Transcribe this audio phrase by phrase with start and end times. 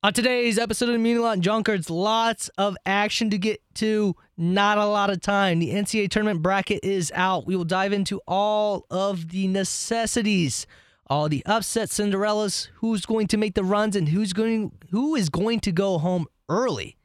[0.00, 4.78] On today's episode of Meaning Lot and Junkards, lots of action to get to, not
[4.78, 5.58] a lot of time.
[5.58, 7.48] The NCAA tournament bracket is out.
[7.48, 10.68] We will dive into all of the necessities,
[11.08, 15.30] all the upset Cinderellas, who's going to make the runs and who's going who is
[15.30, 16.96] going to go home early.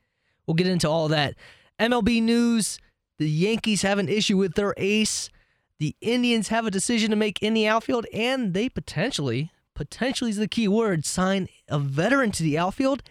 [0.46, 1.34] We'll get into all that.
[1.80, 2.78] MLB news,
[3.18, 5.32] the Yankees have an issue with their ace.
[5.80, 9.52] The Indians have a decision to make in the outfield, and they potentially
[9.90, 13.04] potentially is the key word, sign a veteran to the outfield?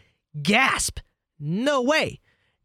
[0.42, 1.00] Gasp!
[1.38, 2.20] No way.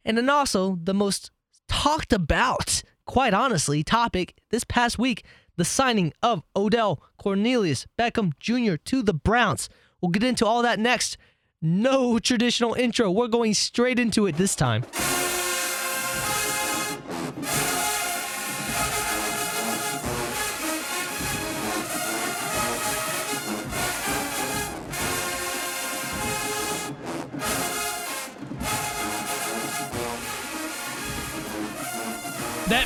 [0.05, 1.31] And then also the most
[1.67, 5.25] talked about, quite honestly, topic this past week
[5.57, 8.75] the signing of Odell Cornelius Beckham Jr.
[8.85, 9.69] to the Browns.
[9.99, 11.17] We'll get into all that next.
[11.61, 13.11] No traditional intro.
[13.11, 14.85] We're going straight into it this time.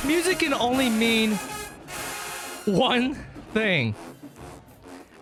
[0.02, 1.34] That music can only mean
[2.64, 3.14] one
[3.54, 3.94] thing.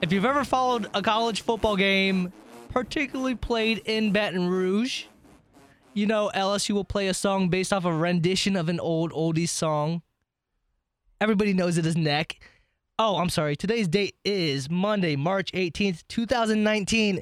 [0.00, 2.32] If you've ever followed a college football game,
[2.70, 5.04] particularly played in Baton Rouge,
[5.92, 9.48] you know LSU will play a song based off a rendition of an old oldie
[9.48, 10.00] song.
[11.20, 12.40] Everybody knows it is neck.
[12.98, 13.56] Oh, I'm sorry.
[13.56, 17.20] Today's date is Monday, March 18th, 2019,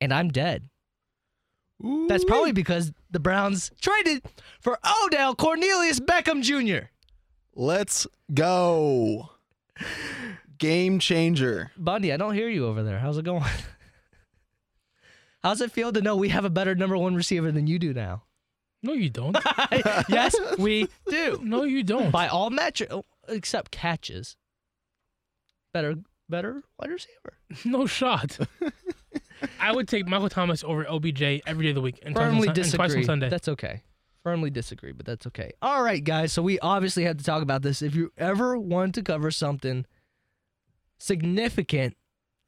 [0.00, 0.70] and I'm dead.
[2.08, 4.22] That's probably because the Browns traded
[4.60, 6.88] for Odell Cornelius Beckham Jr.
[7.54, 9.30] Let's go.
[10.58, 11.70] Game changer.
[11.78, 12.98] Bundy, I don't hear you over there.
[12.98, 13.42] How's it going?
[15.42, 17.94] How's it feel to know we have a better number one receiver than you do
[17.94, 18.24] now?
[18.82, 19.34] No, you don't.
[20.10, 21.40] yes, we do.
[21.42, 22.10] No, you don't.
[22.10, 24.36] By all metrics, oh, except catches.
[25.72, 25.94] Better,
[26.28, 27.38] better wide receiver.
[27.64, 28.36] No shot.
[29.66, 32.30] I would take Michael Thomas over OBJ every day of the week and twice, on,
[32.30, 33.02] Firmly Sun- and twice disagree.
[33.02, 33.28] on Sunday.
[33.28, 33.82] That's okay.
[34.22, 35.52] Firmly disagree, but that's okay.
[35.60, 36.32] All right, guys.
[36.32, 37.82] So we obviously had to talk about this.
[37.82, 39.84] If you ever want to cover something
[40.98, 41.96] significant,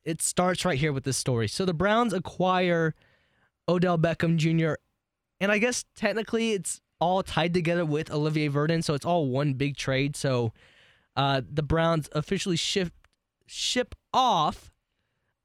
[0.05, 1.49] it starts right here with this story.
[1.49, 2.95] So the Browns acquire
[3.69, 4.75] Odell Beckham Jr.
[5.41, 9.55] And I guess technically it's all tied together with Olivier Vernon, so it's all one
[9.55, 10.15] big trade.
[10.15, 10.53] So
[11.17, 12.93] uh, the Browns officially ship
[13.47, 14.71] ship off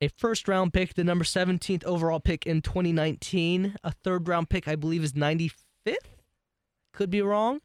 [0.04, 3.76] a first round pick, the number 17th overall pick in 2019.
[3.84, 5.96] A third round pick, I believe, is 95th.
[6.94, 7.62] Could be wrong.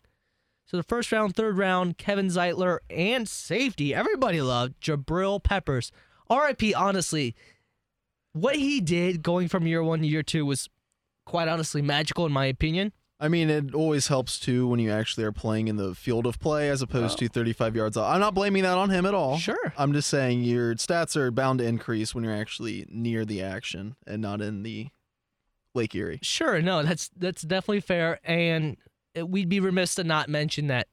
[0.65, 3.95] So the first round, third round, Kevin Zeitler, and safety.
[3.95, 5.91] Everybody loved Jabril Peppers.
[6.31, 7.35] RIP, honestly,
[8.33, 10.69] what he did going from year one to year two was
[11.25, 12.93] quite honestly magical, in my opinion.
[13.21, 16.39] I mean, it always helps too when you actually are playing in the field of
[16.39, 18.05] play as opposed to 35 yards out.
[18.05, 19.39] I'm not blaming that on him at all.
[19.39, 19.73] Sure.
[19.77, 23.97] I'm just saying your stats are bound to increase when you're actually near the action
[24.07, 24.89] and not in the
[25.75, 26.21] Lake Erie.
[26.23, 28.77] Sure, no, that's that's definitely fair, and
[29.17, 30.89] we'd be remiss to not mention that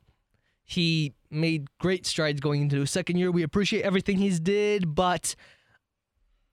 [0.64, 3.31] he made great strides going into his second year.
[3.31, 5.35] We appreciate everything he's did, but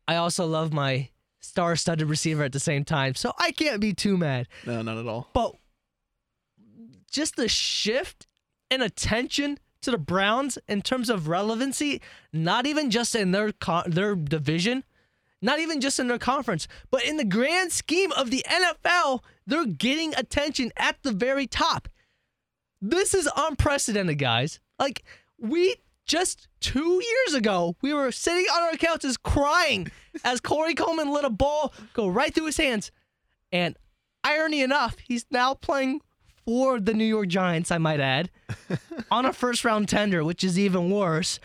[0.07, 1.09] I also love my
[1.41, 4.49] star-studded receiver at the same time, so I can't be too mad.
[4.67, 5.29] No, not at all.
[5.33, 5.57] But
[7.13, 8.27] just the shift
[8.71, 12.01] in attention to the Browns in terms of relevancy,
[12.33, 14.85] not even just in their co- their division,
[15.41, 19.67] not even just in their conference, but in the grand scheme of the NFL, they're
[19.67, 21.89] getting attention at the very top.
[22.81, 24.61] This is unprecedented, guys.
[24.79, 25.05] Like
[25.39, 29.91] we just two years ago, we were sitting on our couches crying
[30.25, 32.91] as Corey Coleman let a ball go right through his hands.
[33.51, 33.77] And
[34.25, 36.01] irony enough, he's now playing
[36.45, 38.31] for the New York Giants, I might add,
[39.11, 41.39] on a first round tender, which is even worse.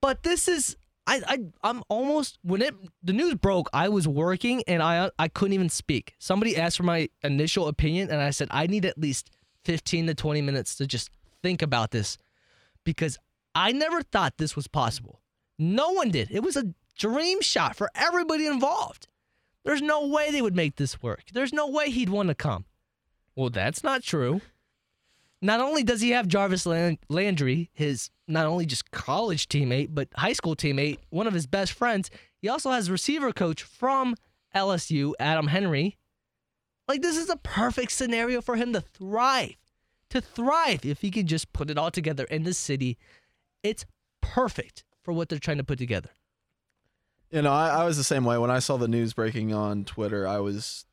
[0.00, 0.76] But this is
[1.06, 5.28] I, I I'm almost when it the news broke, I was working and I I
[5.28, 6.14] couldn't even speak.
[6.18, 9.30] Somebody asked for my initial opinion and I said I need at least
[9.64, 11.10] 15 to 20 minutes to just
[11.42, 12.18] think about this
[12.84, 13.18] because
[13.54, 15.20] I never thought this was possible.
[15.58, 16.30] No one did.
[16.30, 19.08] It was a dream shot for everybody involved.
[19.64, 21.24] There's no way they would make this work.
[21.32, 22.66] There's no way he'd want to come.
[23.38, 24.40] Well, that's not true.
[25.40, 30.32] Not only does he have Jarvis Landry, his not only just college teammate, but high
[30.32, 32.10] school teammate, one of his best friends,
[32.42, 34.16] he also has receiver coach from
[34.56, 35.98] LSU, Adam Henry.
[36.88, 39.54] Like, this is a perfect scenario for him to thrive.
[40.10, 42.98] To thrive if he can just put it all together in the city.
[43.62, 43.86] It's
[44.20, 46.10] perfect for what they're trying to put together.
[47.30, 48.36] You know, I, I was the same way.
[48.36, 50.86] When I saw the news breaking on Twitter, I was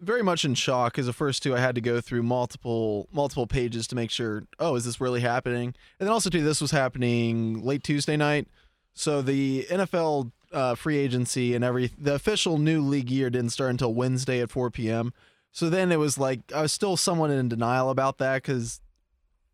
[0.00, 3.46] very much in shock because the first two I had to go through multiple multiple
[3.46, 5.74] pages to make sure, oh, is this really happening?
[5.98, 8.48] And then also too, this was happening late Tuesday night.
[8.94, 13.70] So the NFL uh, free agency and every the official new league year didn't start
[13.70, 15.12] until Wednesday at 4 p.m.
[15.52, 18.80] So then it was like I was still somewhat in denial about that because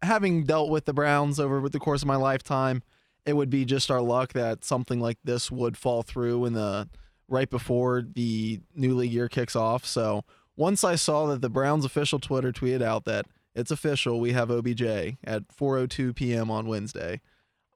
[0.03, 2.83] having dealt with the Browns over the course of my lifetime,
[3.25, 6.89] it would be just our luck that something like this would fall through in the
[7.29, 9.85] right before the new league year kicks off.
[9.85, 10.25] So
[10.57, 14.51] once I saw that the Browns official Twitter tweeted out that it's official, we have
[14.51, 14.83] OBJ
[15.25, 16.51] at 4:02 p.m.
[16.51, 17.21] on Wednesday,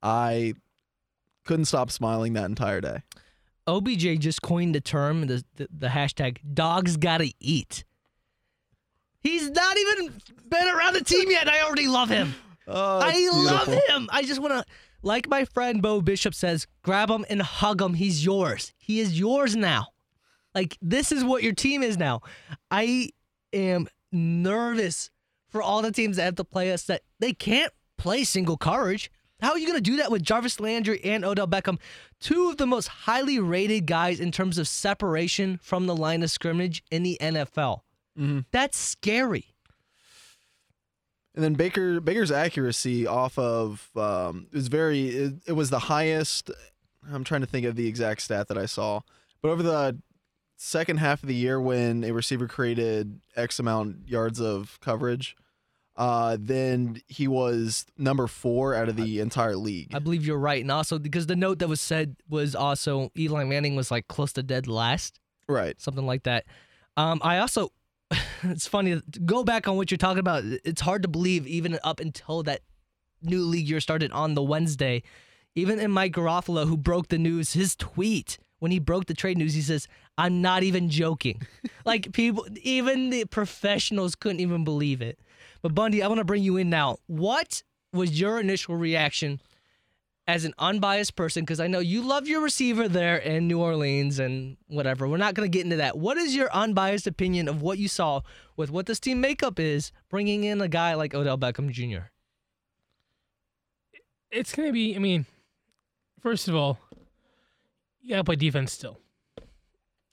[0.02, 0.54] I
[1.44, 3.02] couldn't stop smiling that entire day.
[3.66, 7.84] OBJ just coined the term, the, the, the hashtag dogs gotta eat.
[9.22, 10.14] He's not even
[10.48, 11.48] been around the team yet.
[11.48, 12.34] I already love him.
[12.66, 14.08] Oh, I it's love him.
[14.10, 14.64] I just want to,
[15.02, 17.94] like my friend Bo Bishop says, grab him and hug him.
[17.94, 18.72] He's yours.
[18.78, 19.88] He is yours now.
[20.54, 22.22] Like, this is what your team is now.
[22.70, 23.10] I
[23.52, 25.10] am nervous
[25.48, 29.10] for all the teams that have to play us that they can't play single coverage.
[29.40, 31.78] How are you going to do that with Jarvis Landry and Odell Beckham,
[32.20, 36.30] two of the most highly rated guys in terms of separation from the line of
[36.30, 37.84] scrimmage in the NFL?
[38.18, 38.44] Mhm.
[38.50, 39.49] That's scary.
[41.34, 46.50] And then Baker Baker's accuracy off of um, is very it, it was the highest.
[47.10, 49.00] I'm trying to think of the exact stat that I saw,
[49.40, 49.98] but over the
[50.56, 55.34] second half of the year when a receiver created X amount yards of coverage,
[55.96, 59.94] uh, then he was number four out of the entire league.
[59.94, 60.60] I believe you're right.
[60.60, 64.32] And also, because the note that was said was also Eli Manning was like close
[64.34, 65.18] to dead last,
[65.48, 65.80] right.
[65.80, 66.44] something like that.
[66.96, 67.72] Um, I also,
[68.44, 70.44] it's funny, go back on what you're talking about.
[70.64, 72.62] It's hard to believe, even up until that
[73.22, 75.02] new league year started on the Wednesday.
[75.54, 79.38] Even in Mike Garafolo, who broke the news, his tweet when he broke the trade
[79.38, 81.42] news, he says, I'm not even joking.
[81.84, 85.18] like people, even the professionals couldn't even believe it.
[85.62, 86.98] But Bundy, I want to bring you in now.
[87.06, 89.40] What was your initial reaction
[90.34, 91.42] as an unbiased person?
[91.42, 95.08] Because I know you love your receiver there in New Orleans and whatever.
[95.08, 95.98] We're not going to get into that.
[95.98, 98.20] What is your unbiased opinion of what you saw
[98.56, 102.06] with what this team makeup is, bringing in a guy like Odell Beckham Jr.?
[104.30, 104.94] It's gonna be.
[104.94, 105.26] I mean,
[106.20, 106.78] first of all,
[108.00, 109.00] you gotta play defense still.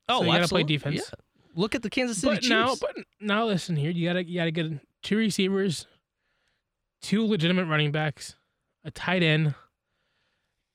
[0.10, 0.96] Oh, So you gotta play defense.
[0.96, 1.24] Yeah.
[1.54, 2.50] Look at the Kansas City But Chiefs.
[2.50, 3.92] now, but now listen here.
[3.92, 4.72] You gotta you gotta get
[5.04, 5.86] two receivers,
[7.00, 8.36] two legitimate running backs,
[8.84, 9.54] a tight end.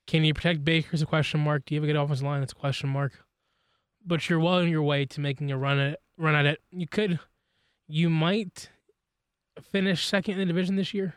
[0.06, 0.90] Can you protect Baker?
[0.92, 1.64] Is a question mark.
[1.64, 2.40] Do you have a good offensive line?
[2.40, 3.12] That's a question mark.
[4.04, 6.60] But you're well on your way to making a run at run at it.
[6.70, 7.20] You could,
[7.86, 8.68] you might
[9.70, 11.14] finish second in the division this year.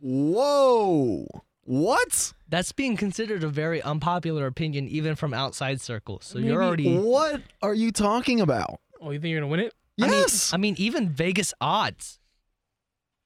[0.00, 1.26] Whoa!
[1.62, 2.32] What?
[2.48, 6.24] That's being considered a very unpopular opinion, even from outside circles.
[6.24, 6.96] So you're already.
[6.96, 8.80] What are you talking about?
[9.00, 9.74] Oh, you think you're gonna win it?
[9.96, 10.52] Yes.
[10.52, 12.20] I mean, even Vegas odds.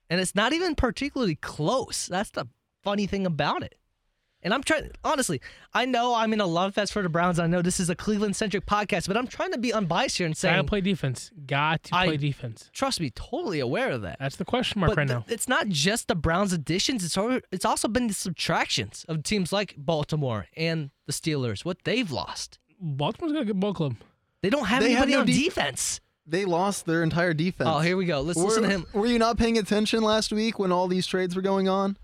[0.08, 2.06] And it's not even particularly close.
[2.06, 2.46] That's the
[2.82, 3.76] funny thing about it.
[4.44, 5.40] And I'm trying, honestly,
[5.72, 7.38] I know I'm in a love fest for the Browns.
[7.38, 10.26] I know this is a Cleveland centric podcast, but I'm trying to be unbiased here
[10.26, 11.30] and say I Gotta play defense.
[11.46, 12.68] Got to I- play defense.
[12.72, 14.16] trust me, totally aware of that.
[14.18, 15.24] That's the question mark but right th- now.
[15.28, 17.04] it's not just the Browns' additions.
[17.04, 21.78] It's al- it's also been the subtractions of teams like Baltimore and the Steelers, what
[21.84, 22.58] they've lost.
[22.80, 23.94] Baltimore's got a good ball club.
[24.42, 26.00] They don't have They have anybody no on de- defense.
[26.26, 27.70] they lost their entire defense.
[27.72, 28.22] Oh, here we go.
[28.22, 28.86] Let's were, listen to him.
[28.92, 31.96] Were you not paying attention last week when all these trades were going on?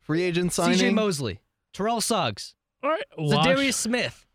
[0.00, 0.78] Free agent signing.
[0.78, 1.38] CJ Mosley,
[1.72, 3.46] Terrell Suggs, All right, wash.
[3.46, 4.26] Za'Darius Smith.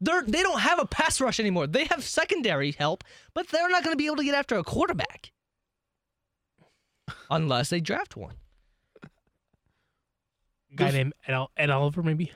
[0.00, 1.66] They're they don't have a pass rush anymore.
[1.66, 3.02] They have secondary help,
[3.34, 5.32] but they're not going to be able to get after a quarterback
[7.30, 8.34] unless they draft one.
[10.74, 12.30] guy named Ed, Ol- Ed Oliver, maybe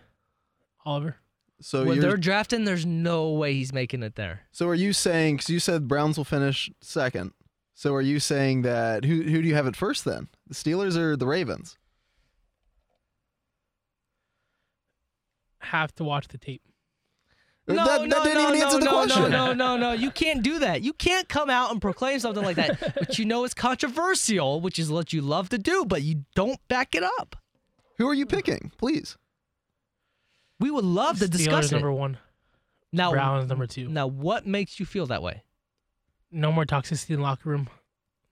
[0.85, 1.17] Oliver.
[1.61, 4.41] so when you're, they're drafting, there's no way he's making it there.
[4.51, 5.37] so are you saying?
[5.37, 7.33] Because you said Browns will finish second.
[7.75, 10.29] So are you saying that who who do you have at first then?
[10.49, 11.79] The Steelers or the Ravens?
[15.63, 16.63] Have to watch the tape.
[17.67, 19.23] that, No, that no, didn't no, even no, answer the no, question.
[19.31, 19.93] No, no, no, no.
[19.93, 20.83] You can't do that.
[20.83, 24.79] You can't come out and proclaim something like that, which you know is controversial, which
[24.79, 27.37] is what you love to do, but you don't back it up.
[27.99, 28.73] Who are you picking?
[28.79, 29.17] Please.
[30.59, 31.73] We would love to Steelers discuss it.
[31.73, 32.19] number one.
[32.93, 33.89] Now, Browns number two.
[33.89, 35.43] now, what makes you feel that way?
[36.31, 37.69] No more toxicity in the locker room.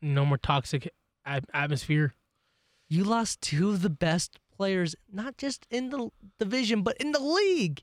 [0.02, 0.90] No more toxic
[1.24, 2.14] atmosphere.
[2.88, 7.18] You lost two of the best players, not just in the division, but in the
[7.18, 7.82] league.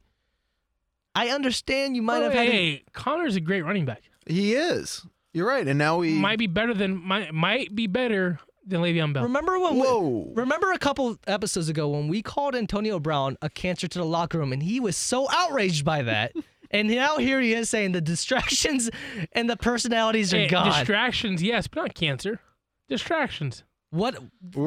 [1.15, 2.47] I understand you might Oh, have hey, had.
[2.49, 4.03] a- hey, Conner's a great running back.
[4.27, 5.03] He is.
[5.33, 5.67] You're right.
[5.67, 6.13] And now we.
[6.13, 9.23] Might be better than might might be better than Le'Veon Bell.
[9.23, 9.73] remember when?
[9.75, 10.31] We, Whoa.
[10.35, 14.37] remember a couple episodes ago when we called Antonio Brown a cancer to the locker
[14.37, 16.33] room, and he was so outraged by that.
[16.69, 18.91] and now here he is saying the distractions
[19.31, 20.67] and the personalities are Hey, gone.
[20.67, 22.39] distractions, yes, but not cancer.
[22.87, 23.63] Distractions.
[23.89, 24.17] What?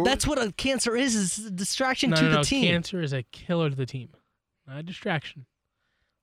[0.04, 1.14] That's what a cancer is.
[1.14, 2.42] Is a distraction No, to no, the no.
[2.42, 2.64] team.
[2.72, 4.10] Cancer is a killer to the team,
[4.66, 5.46] not a distraction.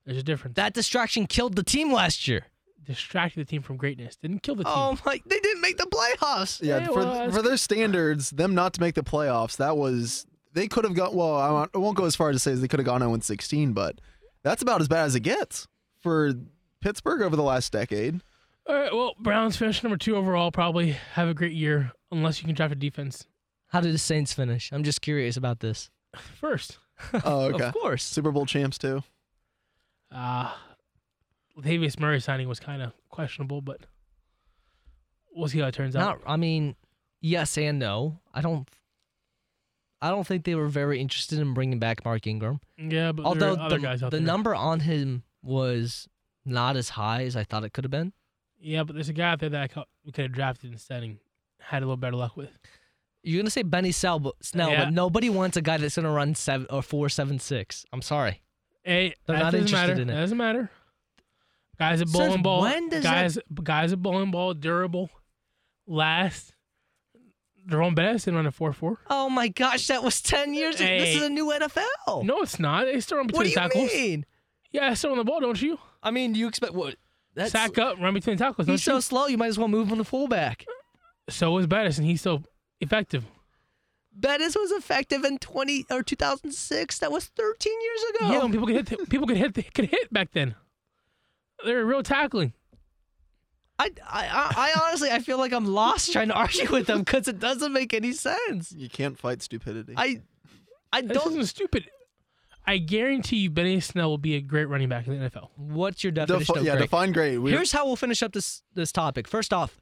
[0.06, 0.56] There's a difference.
[0.56, 2.46] That distraction killed the team last year.
[2.84, 4.16] distracted the team from greatness.
[4.16, 4.74] Didn't kill the team.
[4.76, 5.20] Oh my!
[5.26, 6.62] They didn't make the playoffs.
[6.62, 10.26] Yeah, Yeah, for well, for their standards, them not to make the playoffs, that was
[10.54, 11.14] they could have got.
[11.14, 13.74] Well, I won't- go as far as to say they could have gone 0 16,
[13.74, 14.00] but
[14.44, 15.68] that's about as bad as it gets
[16.02, 16.34] for
[16.80, 18.22] Pittsburgh over the last decade.
[18.68, 18.94] All right.
[18.94, 20.52] Well, Browns finish number two overall.
[20.52, 23.26] Probably have a great year unless you can draft a defense
[23.68, 24.72] How did the Saints finish?
[24.72, 25.90] I'm just curious about this.
[26.40, 26.80] first.
[27.26, 27.66] Oh, okay.
[27.66, 28.04] Of course.
[28.04, 29.04] Super Bowl champs too.
[30.12, 30.54] Uh
[31.60, 33.82] Latavius Murray signing was kind of questionable, but
[35.34, 36.22] we'll see how it turns out.
[36.26, 36.76] I mean,
[37.20, 38.20] yes and no.
[38.34, 38.70] I don't.
[40.00, 42.60] I don't think they were very interested in bringing back Mark Ingram.
[42.78, 44.26] Yeah, but Although there are other the, guys out the there.
[44.26, 46.08] number on him was
[46.46, 48.14] not as high as I thought it could have been.
[48.60, 51.18] Yeah, but there's a guy out there that I we could have drafted instead and
[51.60, 52.58] had a little better luck with.
[53.24, 54.86] You're gonna say Benny Snell, but, Snell, Yeah.
[54.86, 57.86] but nobody wants a guy that's gonna run seven or four seven six.
[57.94, 58.42] I'm sorry.
[58.84, 60.02] Hey, They're that not doesn't interested matter.
[60.02, 60.14] in it.
[60.14, 60.72] That doesn't matter.
[61.78, 62.62] Guys at Since bowling ball.
[62.62, 65.10] when does that- guys, guys at bowling ball, durable,
[65.86, 66.54] last.
[67.68, 69.00] Jerome Bettis didn't run a four four.
[69.10, 70.76] Oh my gosh, that was ten years.
[70.78, 70.86] ago.
[70.88, 72.24] This is a new NFL.
[72.24, 72.86] No, it's not.
[72.86, 73.94] They still run what between do you tackles.
[73.94, 74.26] mean?
[74.72, 75.78] Yeah, still on the ball, don't you?
[76.02, 76.96] I mean, you expect what?
[77.38, 78.68] That's Sack up, run between tackles.
[78.68, 79.02] He's so you?
[79.02, 79.28] slow.
[79.28, 80.66] You might as well move him to fullback.
[81.30, 82.42] So is Bettis, and he's so
[82.82, 83.26] effective.
[84.12, 86.98] Bettis was effective in 20 or 2006.
[87.00, 88.32] That was 13 years ago.
[88.32, 90.56] Yeah, when people could hit, people could hit, could hit back then.
[91.64, 92.54] They were real tackling.
[93.78, 97.00] I, I, I I honestly, I feel like I'm lost trying to argue with them
[97.00, 98.72] because it doesn't make any sense.
[98.72, 99.94] You can't fight stupidity.
[99.96, 100.22] I,
[100.92, 101.34] I This don't.
[101.34, 101.88] isn't stupid.
[102.70, 105.52] I guarantee you, Benny Snell will be a great running back in the NFL.
[105.56, 106.84] What's your Defi- definition of yeah, great?
[106.84, 107.38] define great.
[107.38, 109.26] We, Here's how we'll finish up this this topic.
[109.28, 109.80] First off,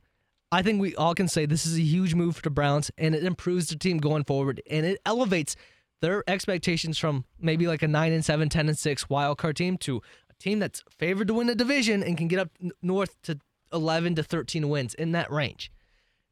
[0.52, 3.16] I think we all can say this is a huge move for the Browns, and
[3.16, 5.56] it improves the team going forward, and it elevates
[6.02, 9.78] their expectations from maybe like a nine and seven, 10 and six wild card team
[9.80, 12.52] to a team that's favored to win the division and can get up
[12.84, 13.40] north to
[13.74, 15.72] 11 to 13 wins in that range.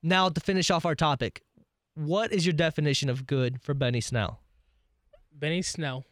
[0.03, 1.41] Now to finish off our topic,
[1.95, 4.41] what is your definition of good for Benny Snell?
[5.33, 6.03] Benny Snell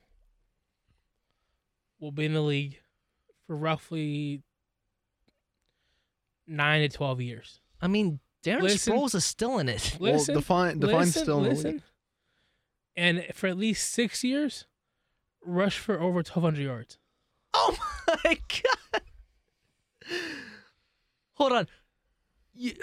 [2.02, 2.80] will be in the league
[3.48, 4.42] for roughly
[6.48, 7.62] nine to twelve years.
[7.82, 8.94] I mean, Darren Listen.
[8.94, 9.98] Sproles is still in it.
[10.00, 11.82] well, Listen, define define listen, still in the league.
[12.98, 14.66] And for at least six years,
[15.46, 16.98] rush for over twelve hundred yards.
[17.54, 17.78] Oh
[18.26, 19.02] my god!
[21.34, 21.68] Hold on.
[22.54, 22.74] You,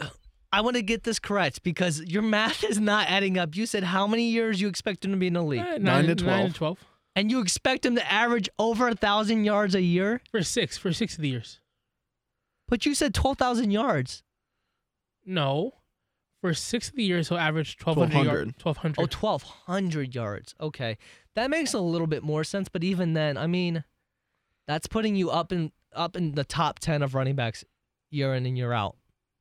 [0.51, 3.55] I want to get this correct because your math is not adding up.
[3.55, 6.05] You said how many years you expect him to be in the league, Eh, Nine
[6.07, 6.49] to Nine 12.
[6.49, 6.85] to twelve
[7.19, 10.21] and you expect him to average over a thousand yards a year.
[10.31, 11.61] for six for six of the years.
[12.69, 14.23] But you said twelve thousand yards.
[15.25, 15.73] No,
[16.41, 18.53] for six of the years he'll average twelve hundred yards.
[18.55, 18.59] 1200.
[18.59, 19.15] Twelve Oh, hundred.
[20.07, 20.55] 1,200 yards.
[20.61, 20.97] Okay.
[21.35, 22.69] That makes a little bit more sense.
[22.69, 23.85] But even then, I mean,
[24.67, 27.65] that's putting you up in up in the top 10 of running backs
[28.11, 28.97] year in and year out.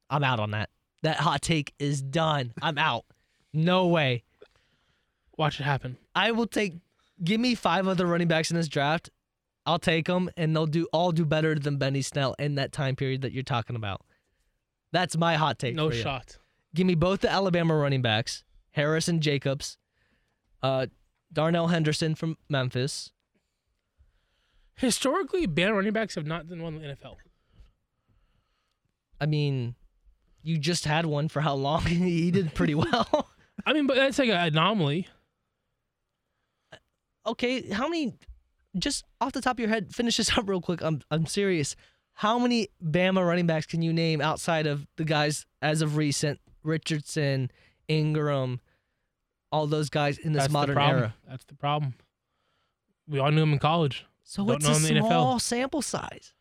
[0.09, 0.69] I'm out on that.
[1.03, 2.53] That hot take is done.
[2.61, 3.05] I'm out.
[3.53, 4.23] No way.
[5.37, 5.97] Watch it happen.
[6.15, 6.73] I will take.
[7.23, 9.09] Give me five other running backs in this draft.
[9.65, 12.95] I'll take them, and they'll do all do better than Benny Snell in that time
[12.95, 14.01] period that you're talking about.
[14.91, 15.75] That's my hot take.
[15.75, 16.37] No shot.
[16.73, 19.77] Give me both the Alabama running backs, Harris and Jacobs,
[20.63, 20.87] uh,
[21.33, 23.11] Darrell Henderson from Memphis.
[24.75, 27.15] Historically, bad running backs have not done well in the NFL.
[29.19, 29.75] I mean,
[30.43, 31.81] you just had one for how long?
[31.85, 33.29] he did pretty well.
[33.65, 35.07] I mean, but that's like an anomaly.
[37.27, 38.13] Okay, how many?
[38.77, 40.81] Just off the top of your head, finish this up real quick.
[40.81, 41.75] I'm I'm serious.
[42.13, 46.39] How many Bama running backs can you name outside of the guys as of recent?
[46.63, 47.51] Richardson,
[47.87, 48.59] Ingram,
[49.51, 50.99] all those guys in this That's modern the problem.
[50.99, 51.15] era.
[51.29, 51.93] That's the problem.
[53.07, 54.05] We all knew him in college.
[54.23, 55.07] So Don't it's know a in the NFL.
[55.07, 56.33] small sample size.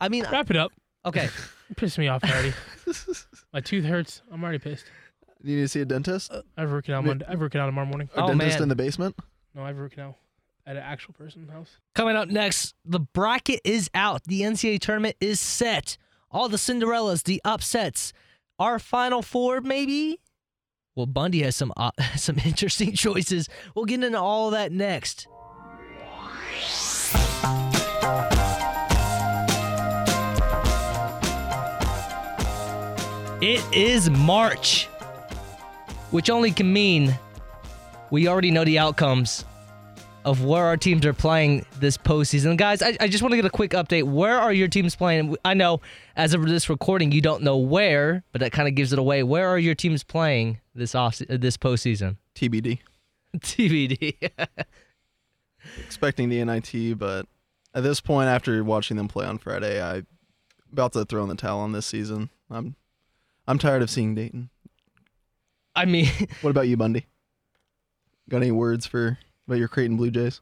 [0.00, 0.72] I mean, Wrap it up.
[1.04, 1.28] okay.
[1.68, 2.52] You pissed me off already.
[3.54, 4.20] My tooth hurts.
[4.30, 4.84] I'm already pissed.
[5.42, 6.30] You need to see a dentist?
[6.30, 7.00] Uh, I have a root canal.
[7.02, 7.24] Monday.
[7.26, 8.10] I have a root canal tomorrow morning.
[8.14, 8.64] A Oh, dentist man.
[8.64, 9.16] in the basement?
[9.54, 10.16] No, I have a root canal
[10.66, 11.76] at an actual person's house.
[11.94, 14.24] Coming up next, the bracket is out.
[14.24, 15.96] The NCAA tournament is set.
[16.30, 18.12] All the Cinderellas, the upsets,
[18.58, 20.20] our final four, maybe.
[20.94, 23.48] Well, Bundy has some uh, some interesting choices.
[23.74, 25.26] We'll get into all that next.
[33.42, 34.86] It is March,
[36.12, 37.18] which only can mean
[38.12, 39.46] we already know the outcomes
[40.26, 42.58] of where our teams are playing this postseason.
[42.58, 44.02] Guys, I, I just want to get a quick update.
[44.02, 45.34] Where are your teams playing?
[45.46, 45.80] I know
[46.14, 49.22] as of this recording, you don't know where, but that kind of gives it away.
[49.22, 52.18] Where are your teams playing this off this postseason?
[52.34, 52.80] TBD.
[53.38, 54.30] TBD.
[55.82, 57.26] Expecting the NIT, but
[57.72, 60.02] At this point, after watching them play on Friday, I
[60.70, 62.28] about to throw in the towel on this season.
[62.50, 62.76] I'm
[63.48, 64.50] I'm tired of seeing Dayton.
[65.74, 66.10] I mean,
[66.42, 67.06] What about you, Bundy?
[68.32, 70.40] Got any words for about your Creighton Blue Jays?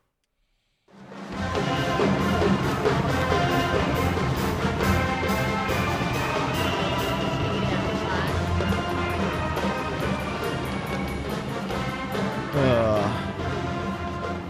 [12.54, 13.10] Uh,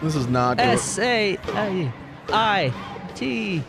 [0.02, 1.90] this is not gonna, S A I
[2.28, 2.74] I
[3.14, 3.62] T.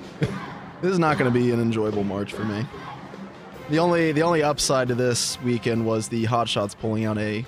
[0.82, 2.66] this is not going to be an enjoyable March for me.
[3.70, 7.46] The only the only upside to this weekend was the Hot Shots pulling out a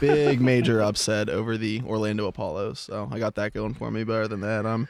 [0.00, 2.80] big major upset over the Orlando Apollos.
[2.80, 4.04] So I got that going for me.
[4.04, 4.88] Better than that, I'm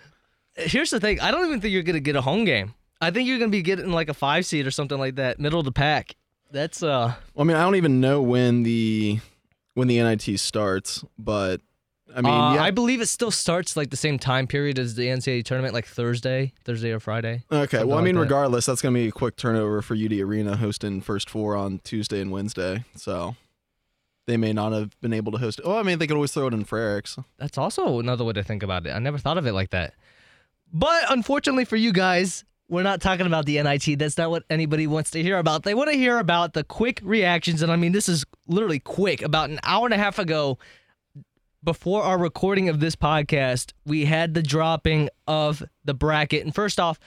[0.54, 1.20] Here's the thing.
[1.20, 2.74] I don't even think you're gonna get a home game.
[3.00, 5.58] I think you're gonna be getting like a five seed or something like that, middle
[5.58, 6.14] of the pack.
[6.50, 7.14] That's uh.
[7.34, 9.20] Well, I mean, I don't even know when the
[9.74, 11.62] when the NIT starts, but
[12.14, 12.62] I mean, uh, yeah.
[12.62, 15.86] I believe it still starts like the same time period as the NCAA tournament, like
[15.86, 17.44] Thursday, Thursday or Friday.
[17.50, 17.78] okay.
[17.78, 18.20] Well, I like mean, that.
[18.20, 22.20] regardless, that's gonna be a quick turnover for UD Arena hosting first four on Tuesday
[22.20, 22.84] and Wednesday.
[22.94, 23.36] So
[24.26, 25.60] they may not have been able to host.
[25.64, 27.22] Oh, I mean, they could always throw it in for Frericks.
[27.38, 28.90] That's also another way to think about it.
[28.90, 29.94] I never thought of it like that.
[30.72, 33.98] But unfortunately for you guys, we're not talking about the NIT.
[33.98, 35.64] That's not what anybody wants to hear about.
[35.64, 37.60] They want to hear about the quick reactions.
[37.60, 39.20] And I mean, this is literally quick.
[39.20, 40.58] About an hour and a half ago,
[41.62, 46.44] before our recording of this podcast, we had the dropping of the bracket.
[46.44, 46.98] And first off,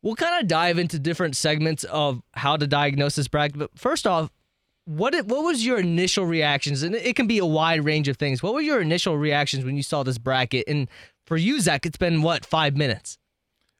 [0.00, 3.58] we'll kind of dive into different segments of how to diagnose this bracket.
[3.58, 4.30] But first off,
[4.86, 6.82] what what was your initial reactions?
[6.82, 8.42] And it can be a wide range of things.
[8.42, 10.64] What were your initial reactions when you saw this bracket?
[10.68, 10.88] And
[11.26, 13.18] for you, Zach, it's been what five minutes?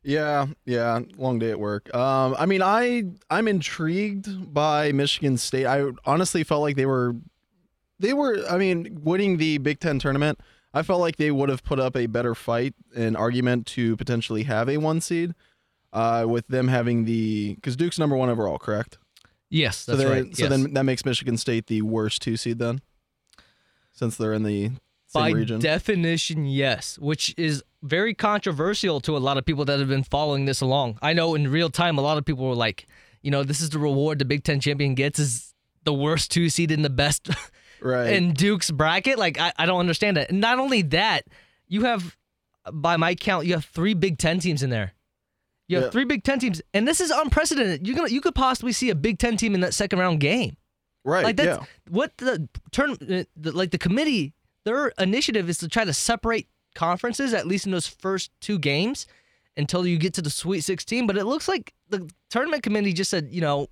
[0.03, 1.95] Yeah, yeah, long day at work.
[1.95, 5.67] Um, I mean, I I'm intrigued by Michigan State.
[5.67, 7.17] I honestly felt like they were,
[7.99, 8.45] they were.
[8.51, 10.41] I mean, winning the Big Ten tournament,
[10.75, 14.43] I felt like they would have put up a better fight and argument to potentially
[14.43, 15.35] have a one seed,
[15.95, 18.99] uh, with them having the because Duke's number one overall, correct?
[19.55, 20.37] Yes, that's so right.
[20.37, 20.51] So yes.
[20.51, 22.81] then that makes Michigan State the worst two seed then,
[23.93, 24.71] since they're in the
[25.07, 25.61] same by region.
[25.61, 30.47] definition, yes, which is very controversial to a lot of people that have been following
[30.47, 30.99] this along.
[31.03, 32.89] I know in real time, a lot of people were like,
[33.23, 36.49] you know, this is the reward the Big Ten champion gets is the worst two
[36.49, 37.29] seed in the best
[37.81, 38.13] right.
[38.13, 39.21] in Duke's bracket.
[39.21, 40.31] Like, I, I don't understand that.
[40.31, 41.27] And not only that,
[41.69, 42.17] you have,
[42.73, 44.94] by my count, you have three Big Ten teams in there.
[45.69, 45.91] You have Yeah.
[45.91, 47.87] three Big Ten teams, and this is unprecedented.
[47.87, 50.57] You're gonna, you could possibly see a Big Ten team in that second round game.
[51.05, 51.25] right.
[51.25, 51.67] Like that's yeah.
[51.89, 56.49] what the turn, uh, the, like the committee, their initiative is to try to separate
[56.75, 59.07] conferences at least in those first two games
[59.57, 61.07] until you get to the Sweet 16.
[61.07, 63.69] But it looks like the tournament committee just said, you know,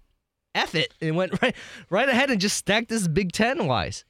[0.55, 1.57] F it and went right
[1.91, 4.05] right ahead and just stacked this Big Ten wise.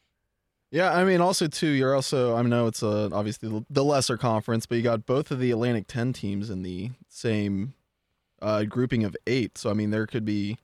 [0.72, 4.64] Yeah, I mean, also too, you're also I know it's a obviously the- lesser conference,
[4.64, 7.74] but you got both of the Atlantic Ten teams in the same
[8.40, 9.58] uh, grouping of eight.
[9.58, 10.56] So I mean, there could be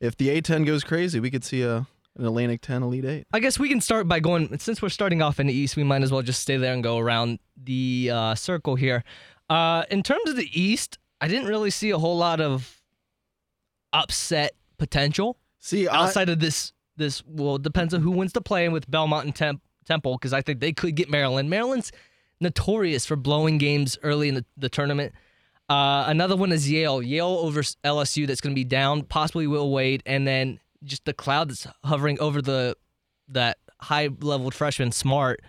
[0.00, 1.86] if the A10 goes crazy, we could see a
[2.16, 3.26] an Atlantic Ten Elite Eight.
[3.32, 5.76] I guess we can start by going since we're starting off in the East.
[5.76, 9.02] We might as well just stay there and go around the uh, circle here.
[9.48, 12.80] Uh, in terms of the East, I didn't really see a whole lot of
[13.92, 15.36] upset potential.
[15.58, 19.24] See, I, outside of this this well depends on who wins the play with Belmont
[19.26, 21.50] and Temp- Temple because I think they could get Maryland.
[21.50, 21.92] Maryland's
[22.40, 25.14] notorious for blowing games early in the, the tournament.
[25.68, 27.00] Uh, another one is Yale.
[27.00, 31.12] Yale over LSU that's going to be down, possibly Will Wade, and then just the
[31.12, 32.76] cloud that's hovering over the
[33.28, 35.40] that high leveled freshman Smart.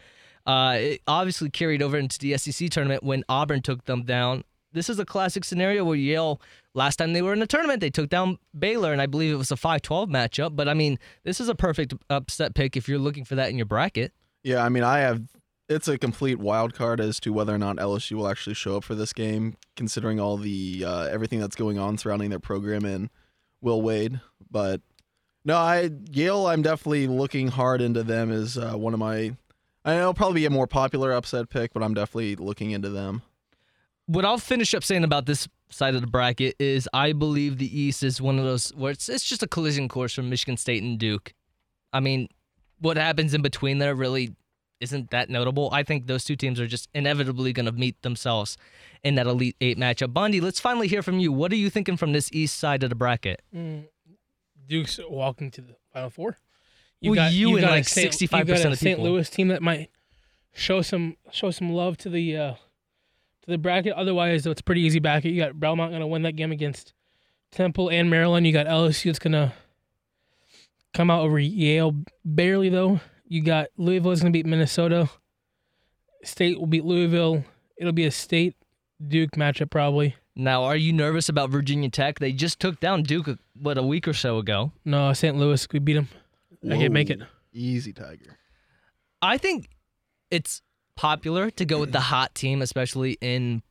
[0.45, 4.43] Uh, it obviously carried over into the SEC tournament when Auburn took them down.
[4.73, 6.41] This is a classic scenario where Yale,
[6.73, 9.37] last time they were in the tournament, they took down Baylor, and I believe it
[9.37, 10.55] was a 5 12 matchup.
[10.55, 13.57] But I mean, this is a perfect upset pick if you're looking for that in
[13.57, 14.13] your bracket.
[14.43, 15.21] yeah, I mean, I have.
[15.69, 18.83] It's a complete wild card as to whether or not LSU will actually show up
[18.83, 23.09] for this game, considering all the uh, everything that's going on surrounding their program and
[23.61, 24.19] Will Wade.
[24.49, 24.81] But
[25.45, 26.47] no, I Yale.
[26.47, 29.35] I'm definitely looking hard into them as uh, one of my.
[29.83, 33.23] I know probably be a more popular upset pick, but I'm definitely looking into them.
[34.11, 37.79] What I'll finish up saying about this side of the bracket is I believe the
[37.79, 40.83] East is one of those where it's, it's just a collision course from Michigan State
[40.83, 41.33] and Duke.
[41.93, 42.27] I mean,
[42.79, 44.35] what happens in between there really
[44.81, 45.69] isn't that notable.
[45.71, 48.57] I think those two teams are just inevitably going to meet themselves
[49.01, 50.13] in that Elite Eight matchup.
[50.13, 51.31] Bundy, let's finally hear from you.
[51.31, 53.41] What are you thinking from this East side of the bracket?
[53.55, 53.85] Mm,
[54.67, 56.37] Duke's walking to the Final Four.
[57.01, 58.99] Well, you and got like 65% you got of St.
[58.99, 59.89] Louis team that might
[60.53, 62.53] show some show some love to the uh,
[63.43, 63.93] to the bracket.
[63.93, 65.31] Otherwise, it's a pretty easy bracket.
[65.31, 66.93] You got Belmont going to win that game against
[67.51, 68.45] Temple and Maryland.
[68.45, 69.53] You got LSU that's going to
[70.93, 72.99] come out over Yale barely though.
[73.27, 75.09] You got Louisville is going to beat Minnesota.
[76.23, 77.43] State will beat Louisville.
[77.77, 78.55] It'll be a state
[79.05, 80.15] Duke matchup probably.
[80.35, 82.19] Now, are you nervous about Virginia Tech?
[82.19, 84.71] They just took down Duke uh, what a week or so ago.
[84.85, 85.35] No, St.
[85.35, 85.67] Louis.
[85.71, 86.07] We beat them.
[86.69, 87.21] I can't make it.
[87.53, 88.37] Easy, Tiger.
[89.21, 89.69] I think
[90.29, 90.61] it's
[91.01, 93.63] popular to go with the hot team, especially in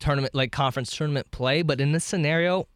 [0.00, 1.62] tournament like conference tournament play.
[1.62, 2.68] But in this scenario,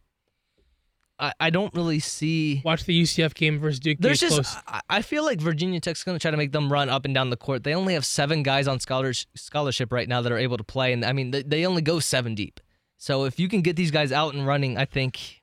[1.18, 2.62] I, I don't really see.
[2.64, 3.98] Watch the UCF game versus Duke.
[4.00, 4.57] There's just close.
[4.66, 7.14] I, I feel like Virginia Tech's going to try to make them run up and
[7.14, 7.64] down the court.
[7.64, 10.94] They only have seven guys on scholars, scholarship right now that are able to play,
[10.94, 12.61] and I mean they, they only go seven deep.
[12.96, 15.42] So if you can get these guys out and running, I think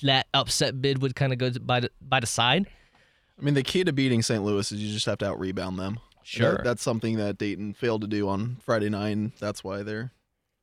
[0.00, 2.66] that upset bid would kind of go by the, by the side.
[3.38, 4.42] I mean, the key to beating St.
[4.42, 5.98] Louis is you just have to out rebound them.
[6.24, 6.52] Sure.
[6.56, 9.10] That- that's something that Dayton failed to do on Friday night.
[9.10, 10.12] and That's why they're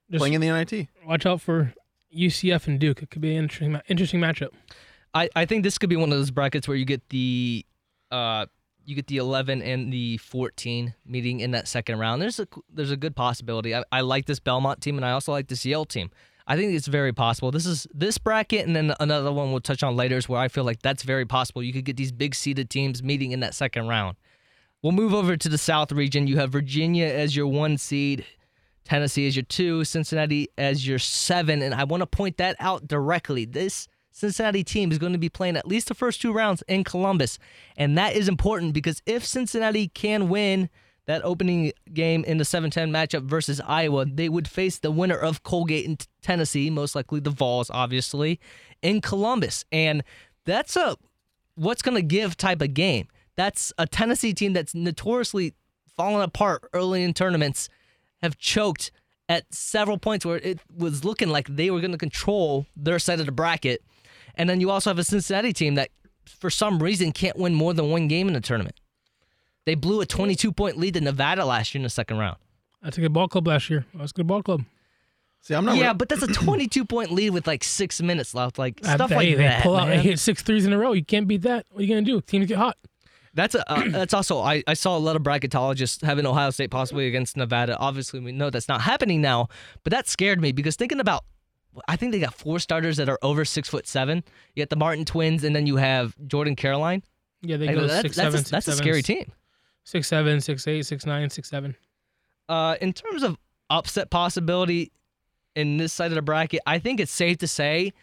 [0.10, 0.88] Just playing in the NIT.
[1.06, 1.74] watch out for
[2.15, 3.02] UCF and Duke.
[3.02, 4.50] It could be an interesting, interesting matchup.
[5.13, 7.65] I, I think this could be one of those brackets where you get the
[8.12, 8.45] uh
[8.84, 12.21] you get the 11 and the 14 meeting in that second round.
[12.21, 13.76] There's a there's a good possibility.
[13.76, 16.10] I, I like this Belmont team and I also like this Yale team.
[16.47, 17.52] I think it's very possible.
[17.52, 20.47] This is this bracket and then another one we'll touch on later is where I
[20.47, 21.62] feel like that's very possible.
[21.62, 24.17] You could get these big seeded teams meeting in that second round.
[24.82, 26.26] We'll move over to the South region.
[26.26, 28.26] You have Virginia as your one seed,
[28.84, 31.62] Tennessee as your two, Cincinnati as your seven.
[31.62, 33.46] And I want to point that out directly.
[33.46, 36.84] This Cincinnati team is going to be playing at least the first two rounds in
[36.84, 37.38] Columbus.
[37.78, 40.70] And that is important because if Cincinnati can win
[41.06, 45.17] that opening game in the 7 10 matchup versus Iowa, they would face the winner
[45.17, 48.39] of Colgate and Tennessee, most likely the Vols, obviously,
[48.82, 49.63] in Columbus.
[49.72, 50.04] And
[50.46, 50.98] that's a
[51.56, 53.08] what's going to give type of game.
[53.41, 55.56] That's a Tennessee team that's notoriously
[55.97, 57.69] fallen apart early in tournaments,
[58.21, 58.91] have choked
[59.27, 63.19] at several points where it was looking like they were going to control their side
[63.19, 63.82] of the bracket.
[64.36, 65.89] And then you also have a Cincinnati team that,
[66.25, 68.80] for some reason, can't win more than one game in the tournament.
[69.65, 72.38] They blew a 22 point lead to Nevada last year in the second round.
[72.84, 73.88] That's a good ball club last year.
[73.95, 74.65] That's a good ball club.
[75.41, 75.77] See, I'm not.
[75.77, 78.60] Yeah, but that's a 22 point lead with like six minutes left.
[78.60, 79.63] Like Uh, stuff they, like they that.
[79.63, 79.88] pull out.
[79.88, 80.04] They man.
[80.04, 80.91] hit six threes in a row.
[80.93, 81.65] You can't beat that.
[81.71, 82.21] What are you gonna do?
[82.21, 82.77] Teams get hot.
[83.34, 86.72] That's a uh, that's also I, I saw a lot of bracketologists having Ohio State
[86.72, 87.78] possibly against Nevada.
[87.78, 89.48] Obviously, we know that's not happening now,
[89.84, 91.24] but that scared me because thinking about,
[91.88, 94.24] I think they got four starters that are over six foot seven.
[94.56, 97.04] You got the Martin twins, and then you have Jordan Caroline.
[97.41, 98.39] Yeah, they I go six that's, seven.
[98.39, 99.32] a, that's a scary team.
[99.84, 101.76] Six seven, six eight, six nine, six seven.
[102.50, 103.38] Uh, in terms of
[103.70, 104.91] upset possibility
[105.56, 107.94] in this side of the bracket, I think it's safe to say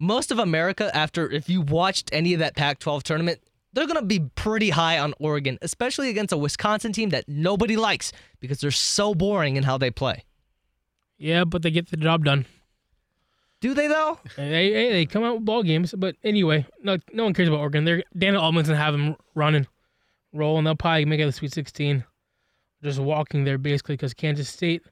[0.00, 3.40] most of America, after if you watched any of that Pac-12 tournament,
[3.72, 8.12] they're gonna be pretty high on Oregon, especially against a Wisconsin team that nobody likes
[8.40, 10.24] because they're so boring in how they play.
[11.18, 12.46] Yeah, but they get the job done.
[13.60, 14.20] Do they though?
[14.36, 17.60] They, they, they come out with ball games, but anyway, no no one cares about
[17.60, 17.84] Oregon.
[17.84, 19.66] They're Dana Altman's gonna have them running,
[20.32, 20.64] rolling.
[20.64, 22.04] They'll probably make it to the Sweet 16.
[22.84, 24.82] Just walking there basically because Kansas State,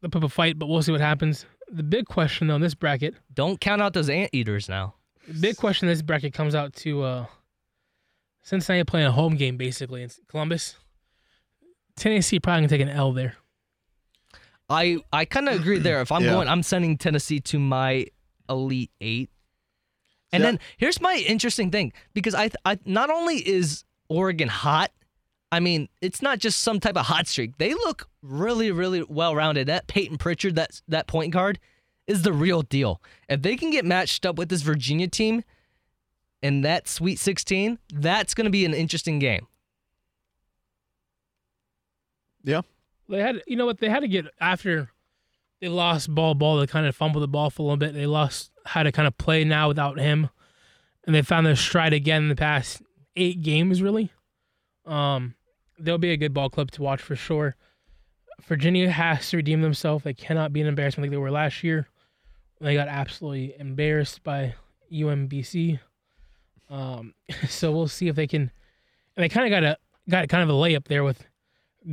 [0.00, 1.44] they'll put up a fight, but we'll see what happens.
[1.70, 4.94] The big question on this bracket, Don't count out those anteaters now.
[5.28, 7.26] the big question in this bracket comes out to uh,
[8.46, 10.76] Cincinnati playing a home game basically in Columbus.
[11.96, 13.34] Tennessee probably gonna take an L there.
[14.70, 16.00] I I kind of agree there.
[16.00, 16.30] If I'm Yeah.
[16.30, 18.06] going, I'm sending Tennessee to my
[18.48, 19.30] elite eight.
[20.32, 20.50] And Yeah.
[20.52, 24.92] then here's my interesting thing because I I not only is Oregon hot,
[25.50, 27.58] I mean it's not just some type of hot streak.
[27.58, 29.66] They look really really well rounded.
[29.66, 31.58] That Payton Pritchard, that that point guard,
[32.06, 33.02] is the real deal.
[33.28, 35.42] If they can get matched up with this Virginia team
[36.42, 39.46] in that Sweet 16, that's going to be an interesting game.
[42.42, 42.62] Yeah.
[43.08, 43.78] They had, you know what?
[43.78, 44.90] They had to get after
[45.60, 46.58] they lost ball ball.
[46.58, 47.94] They kind of fumbled the ball for a little bit.
[47.94, 50.28] They lost how to kind of play now without him,
[51.04, 52.82] and they found their stride again in the past
[53.16, 53.82] eight games.
[53.82, 54.12] Really,
[54.84, 55.34] um,
[55.78, 57.56] they'll be a good ball club to watch for sure.
[58.42, 60.04] Virginia has to redeem themselves.
[60.04, 61.88] They cannot be an embarrassment like they were last year.
[62.58, 64.54] When they got absolutely embarrassed by
[64.92, 65.80] UMBC.
[66.68, 67.14] Um,
[67.48, 68.50] so we'll see if they can.
[69.16, 71.24] And they kind of got a got kind of a layup there with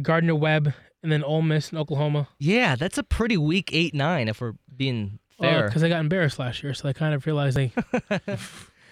[0.01, 2.27] Gardner Webb and then Ole Miss and Oklahoma.
[2.39, 5.67] Yeah, that's a pretty weak 8-9 if we're being fair.
[5.67, 7.71] because they got embarrassed last year, so they kind of realized they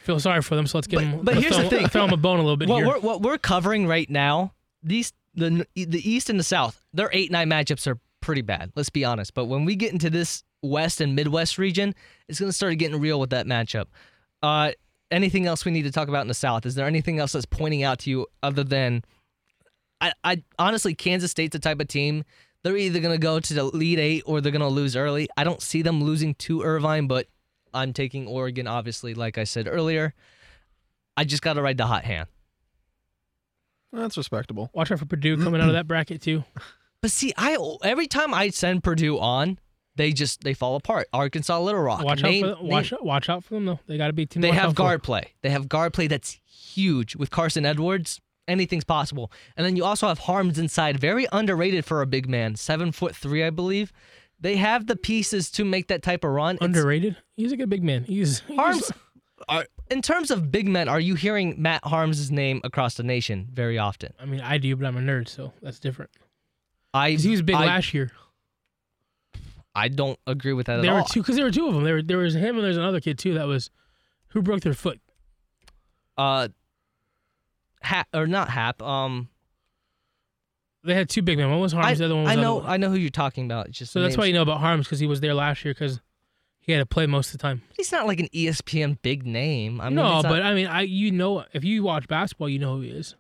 [0.04, 0.68] feel sorry for them.
[0.68, 1.26] So let's give But- them.
[1.26, 1.88] but here's throw, the thing.
[1.88, 2.88] throw them a bone a little bit what here.
[2.88, 7.32] we're what we're covering right now, these the the East and the South, their eight
[7.32, 8.72] nine matchups are pretty bad.
[8.76, 9.34] Let's be honest.
[9.34, 11.96] But when we get into this West and Midwest region,
[12.28, 13.86] it's gonna start getting real with that matchup.
[14.44, 14.72] Uh,
[15.12, 16.66] anything else we need to talk about in the South?
[16.66, 19.04] Is there anything else that's pointing out to you other than?
[20.00, 22.24] I, I honestly, Kansas State's the type of team.
[22.64, 25.28] They're either gonna go to the Elite Eight or they're gonna lose early.
[25.38, 27.28] I don't see them losing to Irvine, but
[27.74, 28.68] I'm taking Oregon.
[28.68, 30.14] Obviously, like I said earlier,
[31.18, 32.30] I just gotta ride the hot hand.
[33.92, 34.70] That's respectable.
[34.74, 36.44] Watch out for Purdue coming out of that bracket too.
[37.02, 39.60] But see, I every time I send Purdue on,
[39.96, 41.08] they just they fall apart.
[41.14, 42.04] Arkansas Little Rock.
[42.04, 42.68] Watch name- out for them.
[42.70, 43.80] Watch, watch out for them though.
[43.88, 44.42] They got to be team.
[44.42, 44.76] they have out for.
[44.76, 45.34] guard play.
[45.42, 48.22] They have guard play that's huge with Carson Edwards.
[48.48, 49.32] Anything's possible.
[49.56, 53.16] And then you also have Haarms inside, very underrated for a big man, seven foot
[53.16, 53.94] three, I believe.
[54.40, 56.56] They have the pieces to make that type of run.
[56.56, 57.16] It's- Underrated.
[57.38, 58.04] He's a good big man.
[58.04, 58.92] He's, he's Haarms.
[59.48, 63.48] Are, in terms of big men, are you hearing Matt Haarms' name across the nation
[63.52, 64.14] very often?
[64.20, 66.12] I mean, I do, but I'm a nerd, so that's different.
[66.94, 68.12] I he was big I, last year.
[69.74, 70.98] I don't agree with that at There all.
[71.00, 71.84] were two because there were two of them.
[71.84, 73.70] There, were, there was him and there's another kid too that was
[74.30, 75.00] who broke their foot.
[76.18, 76.50] uh,
[77.82, 78.82] Hap or not Hap.
[78.82, 79.30] Um,
[80.84, 81.50] They had two big men.
[81.50, 81.84] One was Haarms.
[81.86, 82.66] I, the other one was I know one.
[82.68, 83.68] I know who you're talking about.
[83.70, 85.74] It's just So that's why you know about Haarms because he was there last year
[85.74, 86.00] because
[86.60, 87.62] he had to play most of the time.
[87.76, 89.82] he's not like an ESPN big name.
[89.82, 92.60] I mean, no, not- but I mean, I you know if you watch basketball, you
[92.60, 93.16] know who he is.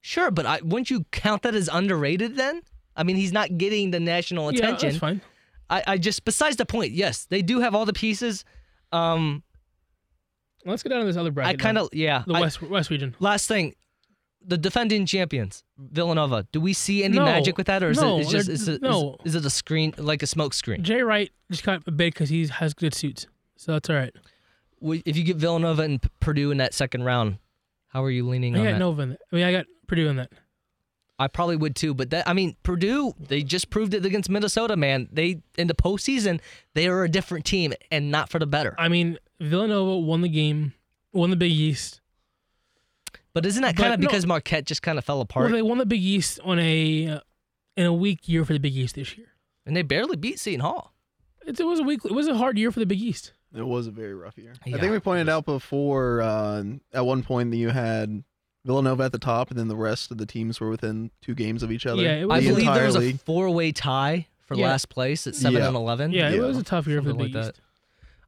[0.00, 2.62] sure, but I, wouldn't you count that as underrated then?
[2.96, 4.68] I mean, he's not getting the national attention.
[4.86, 5.20] Yeah, that's fine.
[5.70, 6.92] I, I just besides the point.
[6.92, 8.44] Yes, they do have all the pieces.
[8.92, 9.42] Um,
[10.66, 11.58] Let's go down to this other bracket.
[11.58, 12.22] I kind of yeah.
[12.26, 13.14] the I- west west region.
[13.18, 13.74] last thing,
[14.44, 16.46] the defending champions, Villanova.
[16.52, 18.82] Do we see any No, magic with that, or is no, it just is it,
[18.82, 19.16] no.
[19.24, 20.82] is, is it a screen like a smoke screen?
[20.82, 24.14] Jay Wright just got a bid because he has good suits, so that's all right.
[24.82, 27.38] If you get Villanova and P- Purdue in that second round,
[27.88, 28.78] how are you leaning I on got that?
[28.78, 29.20] Nova in that.
[29.32, 30.30] I mean, I got Purdue in that.
[31.20, 34.74] I probably would too, but that I mean Purdue, they just proved it against Minnesota,
[34.76, 35.08] man.
[35.12, 36.40] They in the postseason,
[36.74, 38.74] they are a different team and not for the better.
[38.78, 40.72] I mean, Villanova won the game,
[41.12, 42.00] won the Big East.
[43.32, 45.62] But isn't that kind of no- because Marquette just kind of fell apart Well, they
[45.62, 47.20] won the Big East on a uh,
[47.76, 49.28] in a weak year for the Big East this year.
[49.66, 50.94] and they barely beat Seton Hall?
[51.46, 52.00] It, it was a weak.
[52.04, 53.32] It was a hard year for the Big East.
[53.54, 54.52] It was a very rough year.
[54.64, 58.22] Yeah, I think we pointed out before uh, at one point that you had
[58.64, 61.62] Villanova at the top, and then the rest of the teams were within two games
[61.62, 62.02] of each other.
[62.02, 63.14] Yeah, it was- I believe entire there was league.
[63.14, 64.66] a four-way tie for Yeah.
[64.66, 65.68] last place at seven Yeah.
[65.68, 66.12] and eleven.
[66.12, 66.40] Yeah, it Yeah.
[66.42, 67.60] was a tough year for the Something Big like East.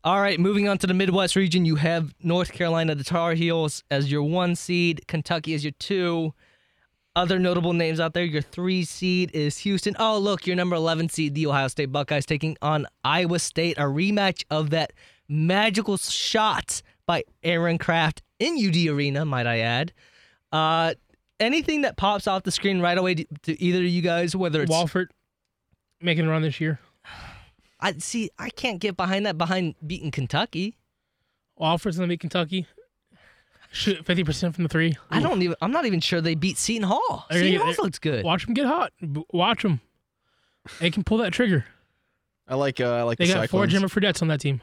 [0.04, 3.84] All right, moving on to the Midwest region, you have North Carolina, the Tar Heels
[3.90, 6.34] as your one seed, Kentucky as your two.
[7.14, 9.94] Other notable names out there, your three seed is Houston.
[10.00, 13.82] Oh, look, your number 11 seed, the Ohio State Buckeyes, taking on Iowa State, a
[13.82, 14.92] rematch of that
[15.28, 19.92] magical shot by Aaron Craft in UD Arena, might I add.
[20.52, 20.94] Uh,
[21.40, 24.62] anything that pops off the screen right away to, to either of you guys, whether
[24.62, 25.06] it's Wofford
[26.00, 26.78] making a run this year.
[27.80, 30.76] I see, I can't get behind that behind beating Kentucky.
[31.60, 32.66] Wofford's gonna beat Kentucky.
[33.72, 34.94] Shoot fifty percent from the three.
[35.10, 35.56] I don't even.
[35.62, 37.26] I'm not even sure they beat Seton Hall.
[37.30, 38.24] They're gonna Seton Hall looks good.
[38.24, 38.92] Watch them get hot.
[39.32, 39.80] Watch them.
[40.78, 41.64] They can pull that trigger.
[42.46, 43.92] I like uh, I like They the got four Cyclones.
[43.92, 44.60] Jimmer Fredettes on that team.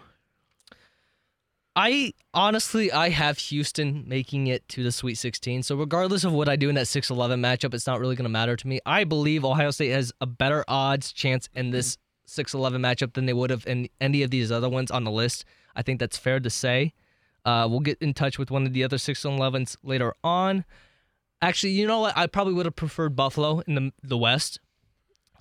[1.76, 5.64] I honestly, I have Houston making it to the Sweet 16.
[5.64, 8.30] So regardless of what I do in that 6-11 matchup, it's not really going to
[8.30, 8.80] matter to me.
[8.86, 13.34] I believe Ohio State has a better odds chance in this 6-11 matchup than they
[13.34, 15.46] would have in any of these other ones on the list.
[15.76, 16.94] I think that's fair to say.
[17.46, 20.66] Uh, we'll get in touch with one of the other 6-11s later on.
[21.42, 22.18] Actually, you know what?
[22.18, 24.60] I probably would have preferred Buffalo in the the West.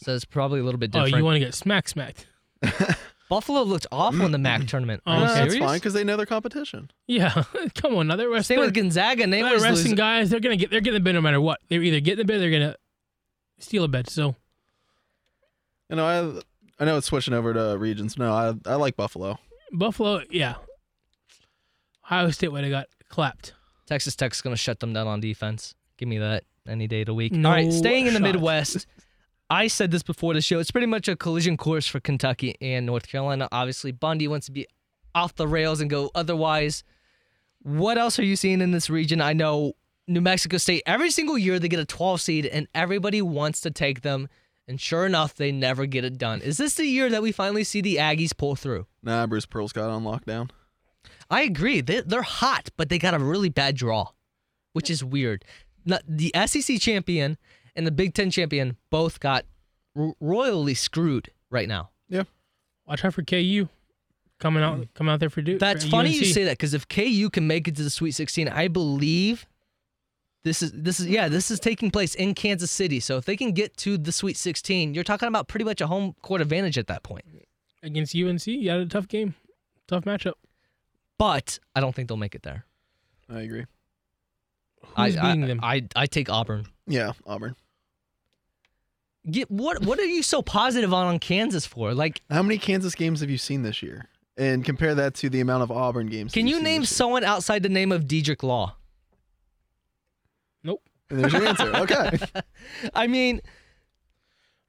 [0.00, 1.14] So it's probably a little bit different.
[1.14, 2.26] Oh, you want to get smack smacked?
[3.28, 5.02] Buffalo looked awful in the MAC tournament.
[5.06, 5.34] Oh, Are you No, okay.
[5.40, 5.66] that's serious?
[5.68, 6.90] fine because they know their competition.
[7.06, 8.16] Yeah, come on now.
[8.16, 8.56] They're resting.
[8.56, 9.22] Same with Gonzaga.
[9.22, 9.96] and They they're was resting losing.
[9.96, 10.30] guys.
[10.30, 10.70] They're gonna get.
[10.70, 11.60] They're getting the bid no matter what.
[11.68, 12.36] They're either getting the bid.
[12.36, 12.76] Or they're gonna
[13.58, 14.08] steal a bid.
[14.08, 14.34] So
[15.90, 18.16] You know, I I know it's switching over to regions.
[18.16, 19.38] No, I I like Buffalo.
[19.72, 20.54] Buffalo, yeah.
[22.04, 23.52] Ohio State would have got clapped.
[23.86, 25.74] Texas Tech's going to shut them down on defense.
[25.98, 27.32] Give me that any day of the week.
[27.32, 28.22] No All right, staying in the shot.
[28.32, 28.86] Midwest.
[29.50, 30.58] I said this before the show.
[30.58, 33.48] It's pretty much a collision course for Kentucky and North Carolina.
[33.50, 34.66] Obviously, Bundy wants to be
[35.14, 36.84] off the rails and go otherwise.
[37.62, 39.20] What else are you seeing in this region?
[39.20, 39.72] I know
[40.06, 43.70] New Mexico State, every single year they get a 12 seed and everybody wants to
[43.70, 44.28] take them.
[44.66, 46.42] And sure enough, they never get it done.
[46.42, 48.86] Is this the year that we finally see the Aggies pull through?
[49.02, 50.50] Nah, Bruce Pearl's got on lockdown.
[51.30, 51.80] I agree.
[51.80, 54.08] They, they're hot, but they got a really bad draw,
[54.74, 55.42] which is weird.
[55.86, 57.38] Not, the SEC champion
[57.78, 59.46] and the Big Ten champion both got
[59.94, 61.90] ro- royally screwed right now.
[62.08, 62.24] Yeah.
[62.86, 63.68] Watch out for KU
[64.40, 64.80] coming out.
[64.80, 64.88] Mm.
[64.94, 65.60] Coming out there for Duke.
[65.60, 68.10] That's for funny you say that because if KU can make it to the Sweet
[68.12, 69.46] 16, I believe
[70.42, 72.98] this is this is yeah this is taking place in Kansas City.
[73.00, 75.86] So if they can get to the Sweet 16, you're talking about pretty much a
[75.86, 77.24] home court advantage at that point.
[77.82, 78.46] against UNC.
[78.46, 79.34] You had a tough game,
[79.86, 80.34] tough matchup.
[81.16, 82.64] But I don't think they'll make it there.
[83.28, 83.66] I agree.
[84.82, 85.60] Who's I, beating I, them?
[85.62, 86.66] I I take Auburn.
[86.86, 87.54] Yeah, Auburn.
[89.30, 91.92] Get what what are you so positive on on Kansas for?
[91.94, 94.06] Like How many Kansas games have you seen this year?
[94.36, 96.32] And compare that to the amount of Auburn games.
[96.32, 98.76] Can you name someone outside the name of Diedrich Law?
[100.62, 100.82] Nope.
[101.10, 101.72] And there's your answer.
[101.76, 102.18] Okay.
[102.94, 103.40] I mean,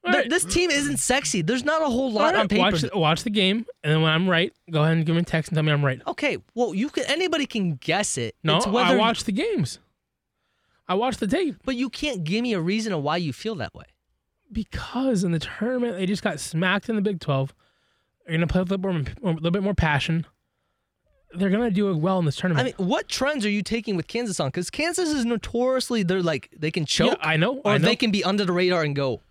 [0.04, 1.41] All Th- This team isn't sexy.
[1.43, 2.63] There's not a whole lot right, on paper.
[2.63, 5.26] Watch, watch the game, and then when I'm right, go ahead and give me a
[5.26, 6.02] text and tell me I'm right.
[6.08, 7.04] Okay, well, you can.
[7.06, 8.36] Anybody can guess it.
[8.43, 9.80] No, it's I whether, watch the games.
[10.88, 13.54] I watch the tape but you can't give me a reason of why you feel
[13.56, 13.86] that way.
[14.52, 17.54] Because in the tournament they just got smacked in the Big Twelve.
[18.26, 20.26] They're gonna play with a little, more, a little bit more passion.
[21.34, 22.74] They're gonna do well in this tournament.
[22.76, 24.48] I mean, what trends are you taking with Kansas on?
[24.50, 27.58] Because Kansas is notoriously they're like they can choke, yeah, I know.
[27.60, 27.88] or I know.
[27.88, 29.22] they can be under the radar and go.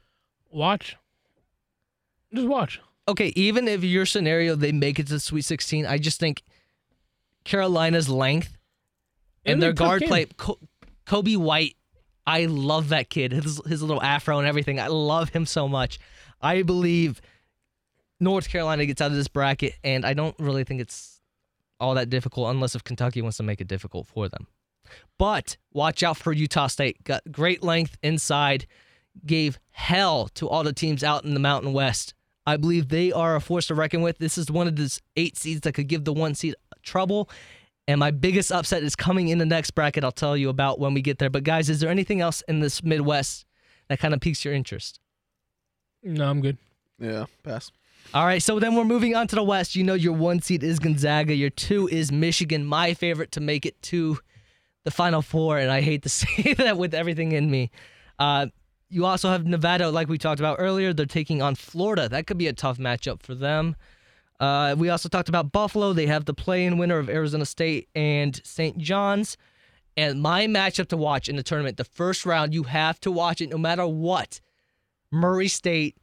[0.50, 0.96] watch.
[2.32, 2.80] Just watch.
[3.08, 6.42] Okay, even if your scenario they make it to the Sweet 16, I just think
[7.44, 8.56] Carolina's length
[9.44, 10.08] and It'll their guard game.
[10.08, 10.26] play.
[10.36, 10.58] Co-
[11.06, 11.74] Coby White,
[12.28, 13.32] I love that kid.
[13.32, 14.78] His his little afro and everything.
[14.78, 15.98] I love him so much.
[16.42, 17.22] I believe
[18.20, 21.22] North Carolina gets out of this bracket, and I don't really think it's
[21.80, 24.46] all that difficult unless if Kentucky wants to make it difficult for them.
[25.16, 27.02] But watch out for Utah State.
[27.02, 28.66] Got great length inside.
[29.24, 32.12] Gave hell to all the teams out in the Mountain West.
[32.46, 34.18] I believe they are a force to reckon with.
[34.18, 37.30] This is one of those eight seeds that could give the one seed trouble.
[37.88, 40.04] And my biggest upset is coming in the next bracket.
[40.04, 41.30] I'll tell you about when we get there.
[41.30, 43.46] But guys, is there anything else in this Midwest
[43.88, 45.00] that kind of piques your interest?
[46.02, 46.58] No, I'm good.
[47.00, 47.72] Yeah, pass.
[48.12, 49.74] All right, so then we're moving on to the West.
[49.74, 51.34] You know, your one seed is Gonzaga.
[51.34, 52.66] Your two is Michigan.
[52.66, 54.18] My favorite to make it to
[54.84, 57.70] the Final Four, and I hate to say that with everything in me.
[58.18, 58.48] Uh,
[58.90, 60.92] you also have Nevada, like we talked about earlier.
[60.92, 62.08] They're taking on Florida.
[62.08, 63.76] That could be a tough matchup for them.
[64.40, 65.92] Uh, we also talked about Buffalo.
[65.92, 68.78] They have the play-in winner of Arizona State and St.
[68.78, 69.36] John's.
[69.96, 73.40] And my matchup to watch in the tournament, the first round, you have to watch
[73.40, 74.40] it no matter what.
[75.10, 75.96] Murray State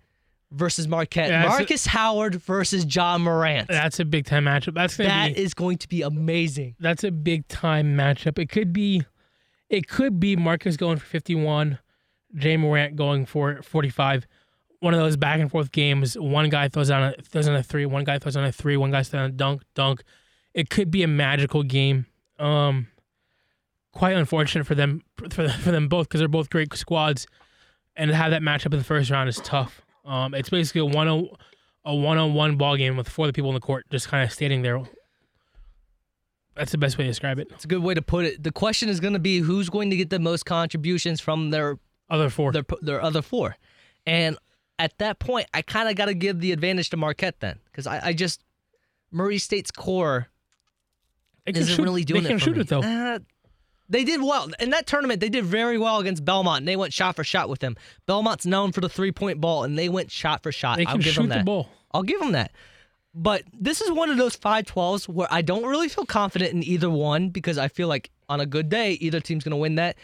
[0.52, 1.30] versus Marquette.
[1.30, 3.68] Yeah, that's a- Marcus Howard versus Ja Morant.
[3.70, 4.74] That's a big time matchup.
[4.74, 6.76] That's gonna That be is going to be amazing.
[6.80, 8.38] that's a big time matchup.
[8.38, 9.04] It could be,
[9.70, 11.80] it could be Marcus going for 51,
[12.34, 14.28] Ja Morant going for 45.
[14.86, 16.16] One of those back and forth games.
[16.16, 17.88] One guy throws on a throws on a three.
[17.88, 18.78] One guy throws on a three.
[18.78, 19.64] One guy throws on a dunk.
[19.74, 20.04] Dunk.
[20.54, 22.06] It could be a magical game.
[22.38, 22.90] Um,
[23.94, 27.26] quite unfortunate for them for, for them both because they're both great squads,
[27.96, 29.82] and to have that matchup in the first round is tough.
[30.06, 31.30] Um, it's basically a one on
[31.84, 34.08] a one on one ball game with four of the people in the court just
[34.08, 34.84] kind of standing there.
[36.56, 37.48] That's the best way to describe it.
[37.50, 38.44] It's a good way to put it.
[38.44, 41.80] The question is going to be who's going to get the most contributions from their
[42.08, 42.52] Other four.
[42.52, 43.58] their their other four,
[44.06, 44.38] and
[44.80, 47.88] at that point, I kind of got to give the advantage to Marquette then, because
[47.88, 48.42] I, I just
[49.12, 50.28] Murray State's core
[51.46, 52.62] They isn't shoot, really doing they it can for shoot me.
[52.62, 52.82] it though.
[52.82, 53.20] Uh,
[53.88, 55.20] they did well in that tournament.
[55.20, 57.76] They did very well against Belmont, and they went shot for shot with them.
[58.08, 60.78] Belmont's known for the three point ball, and they went shot for shot.
[60.78, 61.70] They I'll can give shoot them the ball.
[61.92, 62.52] I'll give them that.
[63.14, 66.90] But this is one of those 5-12s where I don't really feel confident in either
[66.90, 69.96] one because I feel like on a good day, either team's going to win that.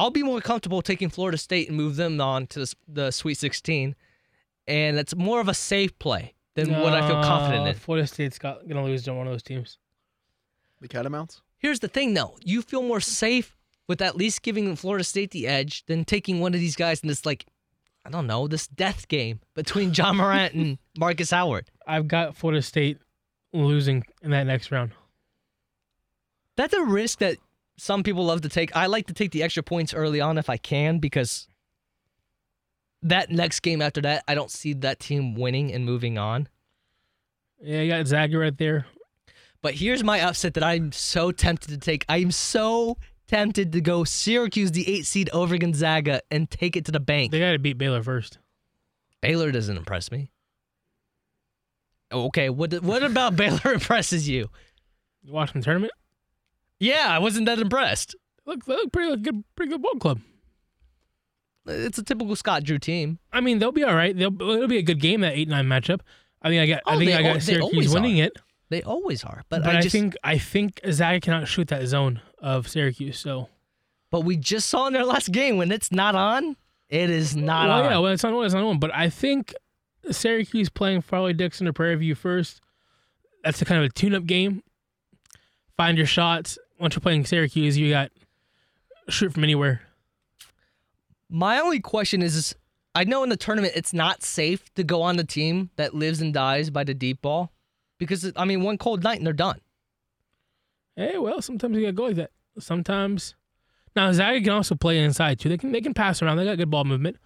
[0.00, 3.34] I'll be more comfortable taking Florida State and move them on to the, the Sweet
[3.34, 3.94] 16.
[4.66, 7.74] And it's more of a safe play than what I feel confident in.
[7.74, 9.76] Florida State's got, gonna lose to one of those teams.
[10.80, 11.42] The Catamounts.
[11.58, 12.38] Here's the thing, though.
[12.42, 13.58] You feel more safe
[13.88, 17.08] with at least giving Florida State the edge than taking one of these guys in
[17.08, 17.44] this, like,
[18.02, 21.70] I don't know, this death game between Ja Morant and Marcus Howard.
[21.86, 22.96] I've got Florida State
[23.52, 24.92] losing in that next round.
[26.56, 27.36] That's a risk that
[27.80, 28.76] some people love to take.
[28.76, 31.48] I like to take the extra points early on if I can because
[33.02, 36.48] that next game after that, I don't see that team winning and moving on.
[37.62, 38.86] Yeah, you got Zaga right there.
[39.62, 42.04] But here's my upset that I'm so tempted to take.
[42.08, 46.92] I'm so tempted to go Syracuse, the eight seed over Gonzaga, and take it to
[46.92, 47.32] the bank.
[47.32, 48.38] They got to beat Baylor first.
[49.22, 50.30] Baylor doesn't impress me.
[52.12, 54.50] Okay, what what about Baylor impresses you?
[55.22, 55.92] You watch the tournament.
[56.80, 58.16] Yeah, I wasn't that impressed.
[58.46, 60.20] Look, they look pretty good, pretty good ball club.
[61.66, 63.18] It's a typical Scott Drew team.
[63.32, 64.16] I mean, they'll be all right.
[64.16, 66.00] They'll it'll be a good game that eight nine matchup.
[66.42, 66.82] I think I got.
[66.86, 68.24] I Oh, think I got Syracuse winning are.
[68.24, 68.32] it.
[68.70, 71.84] They always are, but, But, I I, just think I think Zaga cannot shoot that
[71.86, 73.18] zone of Syracuse.
[73.18, 73.48] So
[74.10, 76.56] But we just saw in their last game when it's not on,
[76.88, 77.84] it is not well, on.
[77.90, 78.78] yeah, well, it's not it's not on.
[78.78, 79.54] But I think
[80.10, 82.60] Syracuse playing Fairleigh Dickinson or Prairie View first.
[83.44, 84.62] That's a kind of a tune-up game.
[85.76, 86.56] Find your shots.
[86.80, 88.10] Once you're playing Syracuse, you got
[89.10, 89.82] shoot from anywhere.
[91.28, 92.54] My only question is, is
[92.94, 96.22] I know in the tournament it's not safe to go on the team that lives
[96.22, 97.52] and dies by the deep ball
[97.98, 99.60] because I mean one cold night and they're done.
[100.96, 102.30] Hey, well, sometimes you gotta go like that.
[102.58, 103.34] Sometimes.
[103.94, 105.50] Now Zaga can also play inside too.
[105.50, 106.38] They can they can pass around.
[106.38, 107.18] They got good ball movement.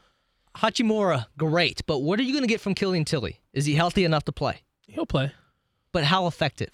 [0.57, 3.41] Hachimura, great, but what are you going to get from Killian Tillie?
[3.53, 4.63] Is he healthy enough to play?
[4.87, 5.33] He'll play.
[5.91, 6.71] But how effective?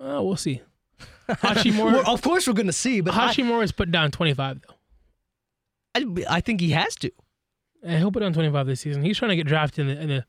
[0.00, 0.62] Uh, we'll see.
[1.42, 1.92] Hachimura.
[1.92, 4.74] Well, of course we're going to see, but I, Hachimura is put down 25 though.
[5.94, 7.10] I, I think he has to.
[7.84, 9.02] Eh, he'll put on 25 this season.
[9.02, 10.24] He's trying to get drafted in the, in the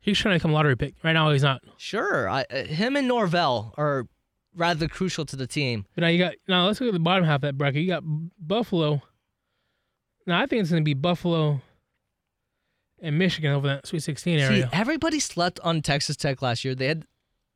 [0.00, 0.94] he's trying to become lottery pick.
[1.02, 1.62] Right now he's not.
[1.76, 4.06] Sure, I, uh, him and Norvell are
[4.54, 5.86] rather crucial to the team.
[5.94, 7.82] But now you got now let's look at the bottom half of that bracket.
[7.82, 8.04] You got
[8.38, 9.02] Buffalo.
[10.26, 11.60] Now I think it's going to be Buffalo
[13.02, 14.70] and Michigan over that Sweet 16 See, area.
[14.72, 16.74] everybody slept on Texas Tech last year.
[16.74, 17.04] They had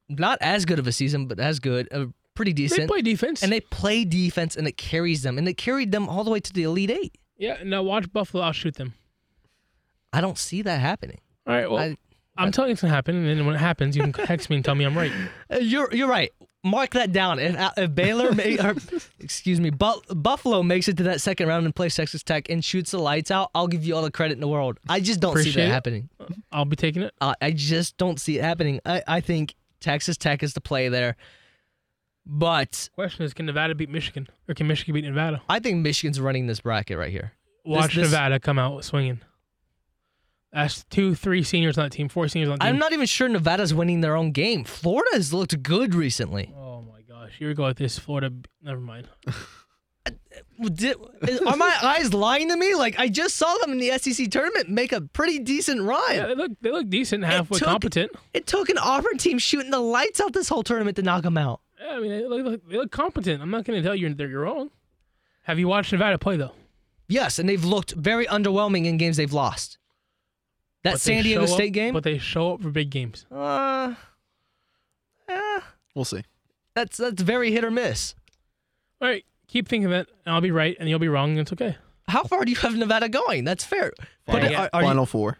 [0.09, 2.07] not as good of a season, but as good, uh,
[2.39, 2.77] pretty decent.
[2.79, 2.91] they decent.
[2.91, 3.43] play defense.
[3.43, 6.41] and they play defense, and it carries them, and it carried them all the way
[6.41, 7.19] to the Elite Eight.
[7.37, 8.95] yeah, now watch Buffalo outshoot them.
[10.13, 11.21] I don't see that happening.
[11.47, 11.97] All right, well, I-
[12.37, 14.13] I, am telling you it's going to happen, and then when it happens, you can
[14.27, 15.11] text me and tell me I'm right.
[15.53, 16.31] Uh, You're you're right.
[16.65, 17.39] Mark that down.
[17.41, 18.77] If, uh, if Baylor, may, or,
[19.21, 22.65] excuse me, Bu- Buffalo makes it to that second round and plays Texas Tech and
[22.65, 24.79] shoots the lights out, I'll give you all the credit in the world.
[24.89, 25.73] I just don't see Appreciate that it.
[25.73, 26.09] happening.
[26.53, 27.13] I'll be taking it.
[27.21, 28.81] Uh, I just don't see it happening.
[28.87, 31.17] I, I think Texas Tech is the play there,
[32.29, 35.43] but Question is, can Nevada beat Michigan, or can Michigan beat Nevada?
[35.49, 37.33] I think Michigan's running this bracket right here.
[37.65, 39.21] Watch this- Nevada come out swinging.
[40.53, 42.75] That's two, three seniors on that team, four seniors on that team.
[42.75, 44.65] I'm not even sure Nevada's winning their own game.
[44.65, 46.55] Florida has looked good recently.
[46.57, 48.31] Oh my gosh, here we go with this Florida.
[48.63, 49.09] Never mind.
[50.73, 50.97] Did,
[51.47, 52.75] are my eyes lying to me?
[52.75, 56.15] Like I just saw them in the SEC tournament make a pretty decent run.
[56.15, 58.11] Yeah, they look they look decent, halfway took- competent.
[58.33, 61.37] It took an Auburn team shooting the lights out this whole tournament to knock them
[61.37, 61.61] out.
[62.03, 63.43] Yeah, I mean they look, they look competent.
[63.43, 64.71] I'm not going to tell you that you're wrong.
[65.45, 66.53] Have you watched Nevada play though?
[67.09, 69.79] Yes, and they've looked very underwhelming in games they've lost.
[70.85, 73.27] That But San Diego show up- State game, but they show up for big games.
[73.33, 73.95] uh,
[75.29, 75.61] eh,
[75.95, 76.23] We'll see.
[76.75, 78.15] that's that's very hit or miss.
[79.01, 81.53] All right, keep thinking that, and I'll be right, and you'll be wrong, and it's
[81.53, 81.77] okay.
[82.09, 83.45] How far do you have Nevada going?
[83.45, 83.93] That's fair.
[84.27, 84.69] But Final, Yeah.
[84.73, 85.39] are, are you, four.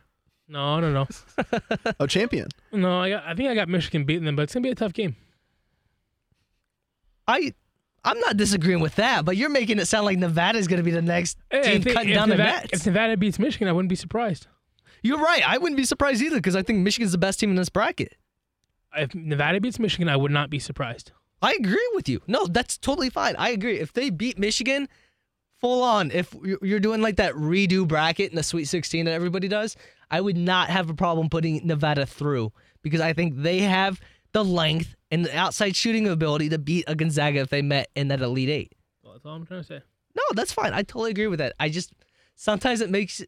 [0.49, 1.07] No, no, no,
[2.01, 2.49] Oh, champion.
[2.73, 3.01] no.
[3.01, 4.93] I got, I think I got Michigan beating them, but it's gonna be a tough
[4.95, 5.17] game.
[7.29, 7.53] I
[8.05, 10.91] I'm not disagreeing with that, but you're making it sound like Nevada's going to be
[10.93, 12.73] the next Hey, team they- cutting down the Nevada, nets.
[12.81, 14.47] if Nevada beats Michigan, I wouldn't be surprised.
[15.03, 15.47] You're right.
[15.49, 18.17] I wouldn't be surprised either because I think Michigan's the best team in this bracket.
[18.97, 21.13] If Nevada beats Michigan, I would not be surprised.
[21.43, 22.21] I agree with you.
[22.27, 23.37] No, that's totally fine.
[23.37, 23.79] I agree.
[23.79, 24.89] If they beat Michigan,
[25.61, 29.13] full on, if you're- you're doing like that redo bracket in the Sweet 16 that
[29.13, 29.77] everybody does,
[30.11, 32.53] I would not have a problem putting Nevada through
[32.83, 34.01] because I think they have
[34.33, 38.09] the length and the outside shooting ability to beat a Gonzaga if they met in
[38.09, 38.73] that Elite Eight.
[39.03, 39.81] Well, that's all I'm trying to say.
[40.15, 40.73] No, that's fine.
[40.75, 41.55] I totally agree with that.
[41.61, 41.93] I just
[42.35, 43.23] sometimes it makes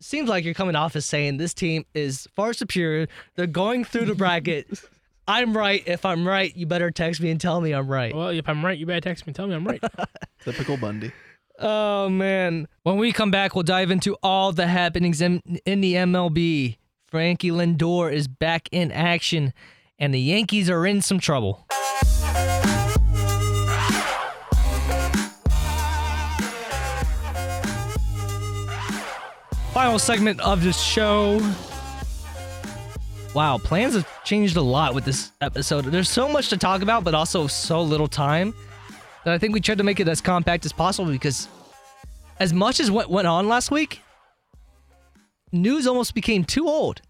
[0.00, 3.08] seems like you're coming off as saying this team is far superior.
[3.34, 4.66] They're going through the bracket.
[5.28, 5.82] I'm right.
[5.86, 8.14] If I'm right, you better text me and tell me I'm right.
[8.14, 9.82] Well, if I'm right, you better text me and tell me I'm right.
[10.44, 11.12] Typical Bundy.
[11.58, 12.68] Oh man.
[12.84, 16.76] When we come back, we'll dive into all the happenings in, in the MLB.
[17.08, 19.52] Frankie Lindor is back in action,
[19.98, 21.66] and the Yankees are in some trouble.
[29.72, 31.40] Final segment of this show.
[33.34, 35.84] Wow, plans have changed a lot with this episode.
[35.84, 38.54] There's so much to talk about, but also so little time
[39.24, 41.48] that I think we tried to make it as compact as possible because
[42.40, 44.00] as much as what went on last week,
[45.52, 47.02] news almost became too old.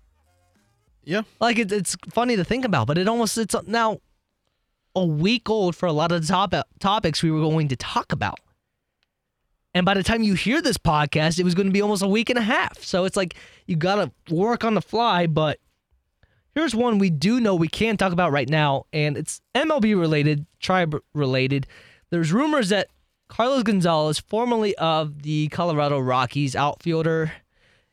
[1.06, 1.22] Yeah.
[1.40, 4.00] Like it, it's funny to think about, but it almost it's now
[4.94, 8.12] a week old for a lot of the top, topics we were going to talk
[8.12, 8.40] about.
[9.72, 12.08] And by the time you hear this podcast, it was going to be almost a
[12.08, 12.82] week and a half.
[12.82, 13.36] So it's like
[13.66, 15.26] you got to work on the fly.
[15.26, 15.60] But
[16.54, 20.46] here's one we do know we can talk about right now, and it's MLB related,
[20.60, 21.66] tribe related.
[22.10, 22.88] There's rumors that
[23.28, 27.32] Carlos Gonzalez, formerly of the Colorado Rockies outfielder,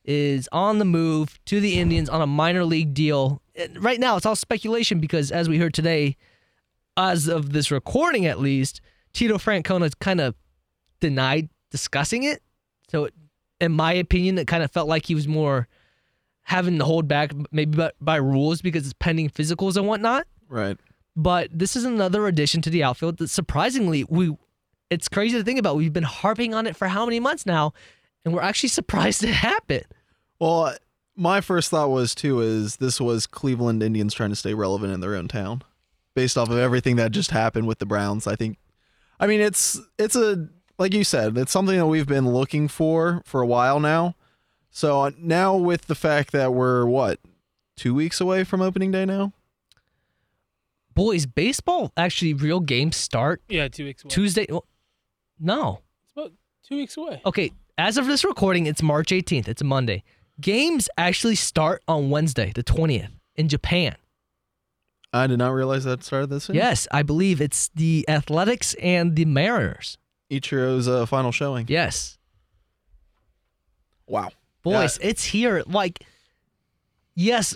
[0.05, 3.41] is on the move to the Indians on a minor league deal.
[3.75, 6.17] Right now, it's all speculation because, as we heard today,
[6.97, 8.81] as of this recording at least,
[9.13, 10.35] Tito Francona kind of
[10.99, 12.41] denied discussing it.
[12.89, 13.13] So, it,
[13.61, 15.67] in my opinion, it kind of felt like he was more
[16.43, 20.27] having to hold back, maybe by, by rules because it's pending physicals and whatnot.
[20.49, 20.77] Right.
[21.15, 24.35] But this is another addition to the outfield that surprisingly we
[24.89, 25.75] it's crazy to think about.
[25.75, 27.73] We've been harping on it for how many months now,
[28.25, 29.85] and we're actually surprised it happened.
[30.39, 30.75] Well,
[31.15, 34.99] my first thought was too is this was Cleveland Indians trying to stay relevant in
[34.99, 35.63] their own town,
[36.15, 38.27] based off of everything that just happened with the Browns.
[38.27, 38.57] I think,
[39.19, 40.49] I mean, it's it's a
[40.79, 44.15] like you said, it's something that we've been looking for for a while now.
[44.71, 47.19] So uh, now with the fact that we're what
[47.77, 49.33] two weeks away from opening day now,
[50.95, 54.09] Boys, baseball actually real games start yeah, two weeks away.
[54.09, 54.45] Tuesday.
[54.49, 54.65] well,
[55.39, 55.81] No.
[56.03, 56.31] It's about
[56.67, 57.21] two weeks away.
[57.25, 59.47] Okay, as of this recording, it's March 18th.
[59.47, 60.03] It's a Monday.
[60.39, 63.95] Games actually start on Wednesday, the 20th, in Japan.
[65.11, 66.45] I did not realize that started this.
[66.45, 66.55] soon.
[66.55, 69.97] Yes, I believe it's the Athletics and the Mariners.
[70.31, 71.67] Ichiro's uh, final showing.
[71.69, 72.17] Yes.
[74.07, 74.29] Wow.
[74.63, 75.61] Boys, it's here.
[75.67, 76.03] Like,
[77.15, 77.55] yes,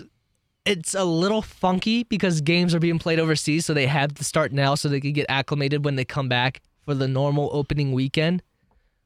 [0.64, 4.52] it's a little funky because games are being played overseas, so they have to start
[4.52, 8.42] now so they can get acclimated when they come back for the normal opening weekend,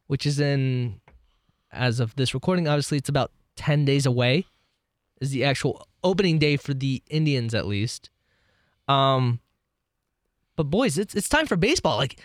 [0.09, 1.01] which is in,
[1.73, 4.47] as of this recording, obviously it's about 10 days away,
[5.21, 8.11] is the actual opening day for the Indians at least.
[8.89, 9.41] Um,
[10.57, 11.97] but boys, it's it's time for baseball.
[11.97, 12.21] Like,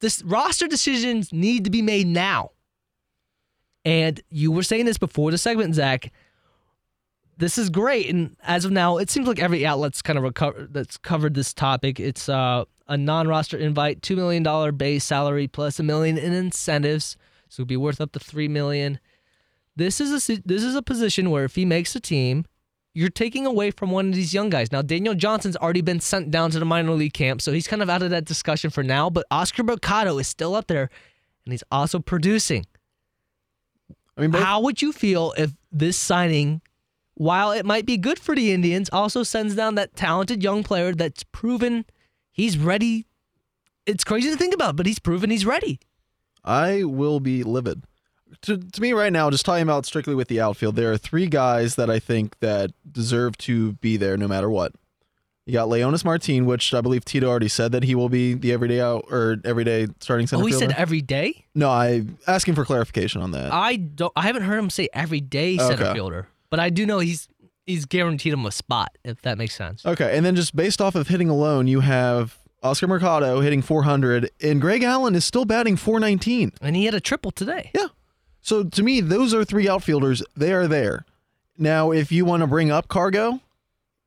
[0.00, 2.50] this roster decisions need to be made now.
[3.84, 6.12] And you were saying this before the segment, Zach.
[7.38, 10.68] This is great, and as of now, it seems like every outlet's kind of recover
[10.70, 11.98] that's covered this topic.
[11.98, 17.16] It's uh, a non-roster invite, two million dollar base salary plus a million in incentives,
[17.52, 18.98] so it'd be worth up to three million.
[19.76, 22.46] This is a this is a position where if he makes a team,
[22.94, 24.72] you're taking away from one of these young guys.
[24.72, 27.82] Now, Daniel Johnson's already been sent down to the minor league camp, so he's kind
[27.82, 29.10] of out of that discussion for now.
[29.10, 30.88] But Oscar Mercado is still up there,
[31.44, 32.64] and he's also producing.
[34.16, 36.62] I mean, both, How would you feel if this signing,
[37.14, 40.94] while it might be good for the Indians, also sends down that talented young player
[40.94, 41.84] that's proven
[42.30, 43.04] he's ready?
[43.84, 45.80] It's crazy to think about, but he's proven he's ready.
[46.44, 47.82] I will be livid.
[48.42, 51.26] To, to me right now, just talking about strictly with the outfield, there are three
[51.26, 54.72] guys that I think that deserve to be there no matter what.
[55.44, 58.52] You got Leonys Martin, which I believe Tito already said that he will be the
[58.52, 60.68] everyday out or everyday starting center Oh, he fielder.
[60.68, 61.44] said every day.
[61.54, 63.52] no, I asking for clarification on that.
[63.52, 64.12] I don't.
[64.16, 65.94] I haven't heard him say every day center Okay.
[65.94, 67.28] fielder, but I do know he's
[67.66, 69.84] he's guaranteed him a spot if that makes sense.
[69.84, 74.30] Okay, and then just based off of hitting alone, you have Oscar Mercado hitting 400,
[74.40, 76.52] and Greg Allen is still batting 419.
[76.60, 77.70] And he had a triple today.
[77.74, 77.88] Yeah.
[78.40, 80.22] So to me, those are three outfielders.
[80.36, 81.04] They are there.
[81.58, 83.40] Now, if you want to bring up Cargo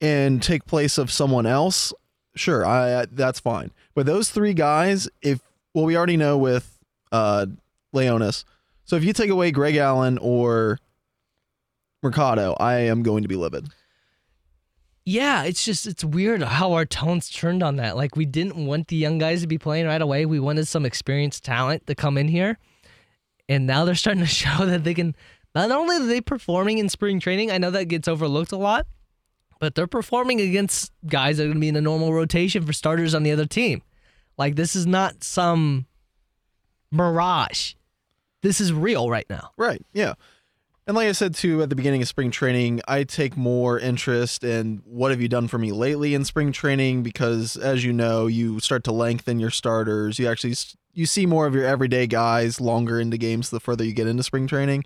[0.01, 1.93] and take place of someone else,
[2.35, 3.71] sure, I, I that's fine.
[3.93, 5.39] But those three guys, if
[5.73, 6.77] well, we already know with
[7.11, 7.45] uh,
[7.93, 8.45] Leonys.
[8.85, 10.79] So if you take away Greg Allen or
[12.03, 13.67] Mercado, I am going to be livid.
[15.05, 17.95] Yeah, it's just it's weird how our tones turned on that.
[17.95, 20.25] Like we didn't want the young guys to be playing right away.
[20.25, 22.57] We wanted some experienced talent to come in here.
[23.47, 25.15] And now they're starting to show that they can
[25.53, 28.87] not only are they performing in spring training, I know that gets overlooked a lot,
[29.59, 32.73] but they're performing against guys that are going to be in a normal rotation for
[32.73, 33.83] starters on the other team.
[34.39, 35.85] Like this is not some
[36.91, 37.75] mirage.
[38.41, 39.51] This is real right now.
[39.55, 39.85] Right.
[39.93, 40.15] Yeah.
[40.87, 44.43] And like I said too at the beginning of spring training, I take more interest
[44.43, 48.27] in what have you done for me lately in spring training because as you know,
[48.27, 50.19] you start to lengthen your starters.
[50.19, 50.55] You actually
[50.93, 54.21] you see more of your everyday guys longer into games the further you get into
[54.21, 54.83] spring training.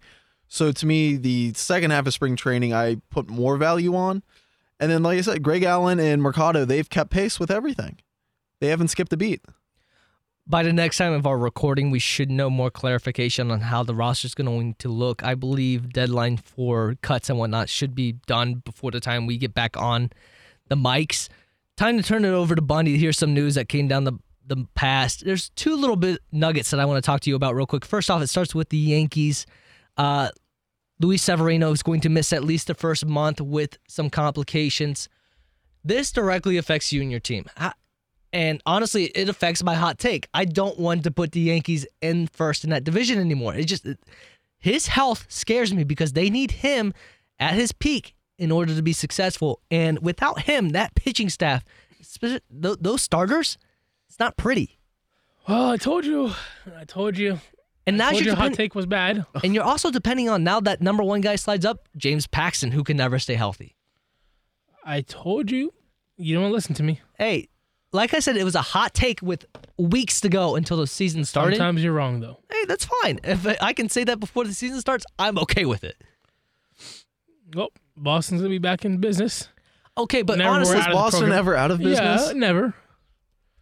[0.47, 4.23] So to me, the second half of spring training I put more value on.
[4.79, 7.97] And then like I said, Greg Allen and Mercado, they've kept pace with everything.
[8.61, 9.41] They haven't skipped a beat.
[10.49, 13.93] By the next time of our recording, we should know more clarification on how the
[13.93, 15.23] roster is going to look.
[15.23, 19.53] I believe deadline for cuts and whatnot should be done before the time we get
[19.53, 20.09] back on
[20.67, 21.29] the mics.
[21.77, 24.13] Time to turn it over to Bundy to hear some news that came down the
[24.47, 25.23] the past.
[25.23, 27.85] There's two little bit nuggets that I want to talk to you about real quick.
[27.85, 29.45] First off, it starts with the Yankees.
[29.95, 30.29] Uh,
[30.99, 35.07] Luis Severino is going to miss at least the first month with some complications.
[35.83, 37.45] This directly affects you and your team.
[37.55, 37.73] How-
[38.31, 40.27] and honestly, it affects my hot take.
[40.33, 43.55] I don't want to put the Yankees in first in that division anymore.
[43.55, 43.85] It just
[44.59, 46.93] his health scares me because they need him
[47.39, 49.61] at his peak in order to be successful.
[49.71, 51.63] And without him, that pitching staff,
[52.51, 53.57] those starters,
[54.07, 54.77] it's not pretty.
[55.47, 56.31] Well, I told you.
[56.77, 57.39] I told you.
[57.87, 59.25] And now told you're you hot take was bad.
[59.43, 62.83] and you're also depending on now that number one guy slides up, James Paxton, who
[62.83, 63.75] can never stay healthy.
[64.85, 65.73] I told you.
[66.17, 66.99] You don't listen to me.
[67.17, 67.47] Hey,
[67.91, 69.45] like I said, it was a hot take with
[69.77, 71.55] weeks to go until the season started.
[71.57, 72.39] Sometimes you're wrong though.
[72.51, 73.19] hey, that's fine.
[73.23, 75.95] If I- I can say that before the season starts, I'm okay with it.
[77.55, 79.49] Well, Boston's gonna be back in business.
[79.97, 81.39] Okay, but Never honestly, Was out of the Boston program.
[81.39, 82.27] ever out of business?
[82.27, 82.73] Yeah, never.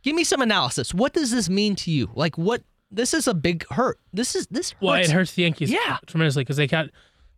[0.04, 0.94] give me some analysis.
[0.94, 2.10] What does this mean to you?
[2.14, 2.64] Like, what?
[2.92, 4.00] This is a big hurt.
[4.14, 4.82] This is this hurts.
[4.82, 5.98] Well, it hurts the Yankees Yeah.
[6.06, 6.90] tremendously because they got.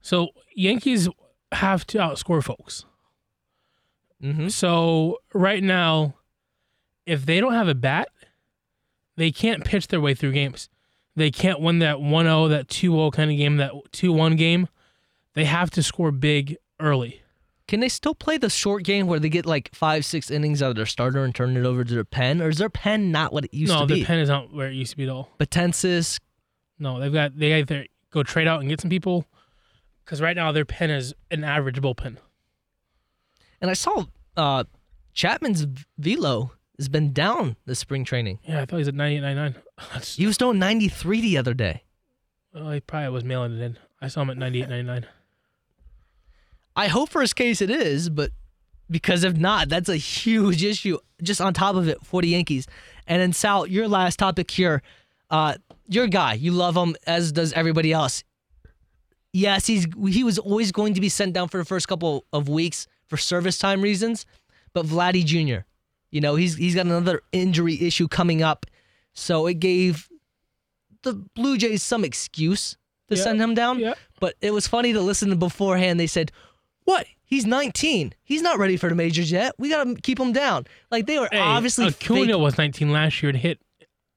[0.02, 1.08] So Yankees
[1.52, 2.86] have to outscore folks.
[4.24, 4.52] Mhm.
[4.52, 6.16] So right now,
[7.10, 8.10] if they don't have a bat,
[9.18, 10.70] they can't pitch their way through games.
[11.16, 14.68] They can't win that 1-0, that 2-0 kind of game, that 2-1 game.
[15.34, 17.24] They have to score big early.
[17.68, 20.70] Can they still play the short game where they get like five, six innings out
[20.70, 23.34] of their starter and turn it over to their pen, or is their pen not
[23.34, 23.94] what it used no, to be?
[23.94, 25.30] No, their pen is not where it used to be at all.
[25.40, 26.20] Potensis,
[26.78, 29.26] No, they've got they either go trade out and get some people,
[30.04, 32.18] because right now their pen is an average bullpen.
[33.62, 34.06] and I saw
[34.36, 34.64] uh,
[35.14, 38.40] Chapman's velo has been down this spring training.
[38.48, 39.56] Yeah, I thought he was at 98, 99.
[39.94, 41.84] That's, He was doing 93 the other day.
[42.54, 43.78] Well, he probably was mailing it in.
[44.02, 45.04] I saw him at 98.99.
[46.76, 48.32] I hope for his case it is, but
[48.90, 52.66] because if not, that's a huge issue just on top of it for the Yankees.
[53.06, 54.82] And then Sal, your last topic here,
[55.30, 55.56] uh,
[55.88, 58.24] your guy, you love him as does everybody else.
[59.32, 62.50] Yes, he's he was always going to be sent down for the first couple of
[62.50, 64.26] weeks for service time reasons,
[64.74, 65.66] but Vladdy Jr.
[66.12, 68.66] You know, he's he's got another injury issue coming up.
[69.14, 70.10] So it gave
[71.04, 72.78] the Blue Jays some excuse
[73.10, 73.24] to Yeah.
[73.24, 73.80] send him down.
[73.80, 73.94] Yeah.
[74.20, 76.00] But it was funny to listen to beforehand.
[76.00, 76.32] They said,
[76.86, 77.06] "What?
[77.24, 78.14] He's 19.
[78.24, 79.54] He's not ready for the majors yet.
[79.60, 82.92] We got to keep him down." Like they were Hey, obviously Acuna fake- was 19
[82.92, 83.60] last year and hit,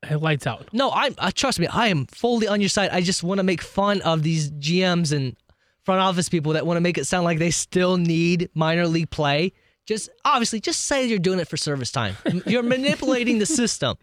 [0.06, 0.68] hit lights out.
[0.72, 1.66] No, I uh, trust me.
[1.66, 2.90] I am fully on your side.
[2.90, 5.36] I just want to make fun of these GMs and
[5.84, 9.10] front office people that want to make it sound like they still need minor league
[9.10, 9.52] play.
[9.86, 12.16] Just obviously, just say you're doing it for service time.
[12.46, 13.96] You're manipulating the system.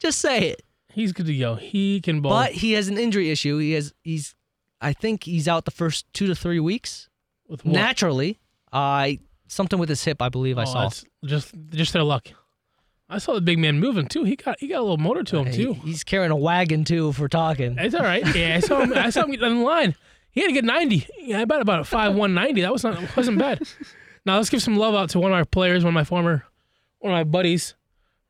[0.00, 0.62] Just say it.
[0.92, 1.56] He's good to go.
[1.56, 2.32] He can ball.
[2.32, 3.58] But he has an injury issue.
[3.58, 3.92] He has.
[4.02, 4.34] He's.
[4.80, 7.08] I think he's out the first two to three weeks.
[7.48, 7.72] with what?
[7.74, 8.38] Naturally,
[8.72, 10.22] I something with his hip.
[10.22, 10.90] I believe I Oh, saw.
[11.24, 12.28] just just their luck.
[13.08, 14.24] I saw the big man moving too.
[14.24, 15.74] He got he got a little motor to him too.
[15.74, 17.12] He's carrying a wagon too.
[17.12, 17.76] for talking.
[17.78, 18.24] It's all right.
[18.34, 18.92] Yeah, I saw him.
[18.94, 19.94] I saw him get on the line.
[20.30, 21.06] He had to get 90.
[21.20, 22.62] Yeah, about about a five one ninety.
[22.62, 23.62] That was not wasn't bad.
[24.26, 26.44] Now let's give some love out to one of our players, one of my former,
[26.98, 27.74] one of my buddies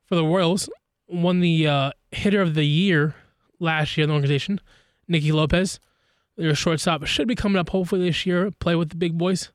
[0.04, 0.68] for the Royals.
[1.08, 3.14] Won the uh, hitter of the year
[3.58, 4.60] last year in the organization,
[5.08, 5.80] Nicky Lopez.
[6.36, 7.04] They're a shortstop.
[7.06, 8.50] Should be coming up hopefully this year.
[8.50, 9.52] Play with the big boys.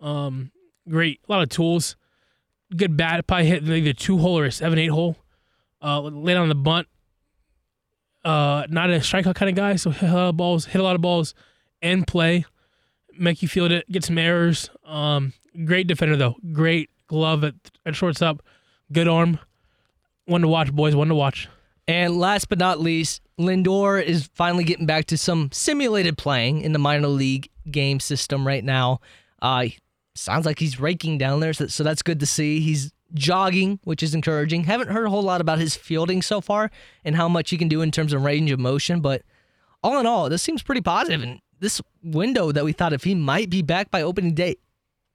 [0.00, 0.50] Um,
[0.88, 1.20] great.
[1.28, 1.96] A lot of tools.
[2.74, 3.26] Good bat.
[3.26, 5.16] Probably hit either two hole or a seven eight hole.
[5.82, 6.88] Uh, laid on the bunt
[8.26, 10.82] uh, not a strikeout kind of guy, so hit a lot of balls, hit a
[10.82, 11.32] lot of balls,
[11.80, 12.44] and play,
[13.16, 14.68] make you feel it, get some errors.
[14.84, 15.32] Um,
[15.64, 17.54] great defender though, great glove at,
[17.84, 18.42] at shortstop,
[18.92, 19.38] good arm.
[20.26, 20.96] One to watch, boys.
[20.96, 21.48] One to watch.
[21.88, 26.72] And last but not least, Lindor is finally getting back to some simulated playing in
[26.72, 29.00] the minor league game system right now.
[29.40, 29.66] Uh,
[30.14, 32.58] sounds like he's raking down there, so, so that's good to see.
[32.58, 34.64] He's jogging, which is encouraging.
[34.64, 36.72] Haven't heard a whole lot about his fielding so far
[37.04, 39.22] and how much he can do in terms of range of motion, but
[39.82, 41.22] all in all, this seems pretty positive.
[41.22, 44.56] And this window that we thought if he might be back by opening day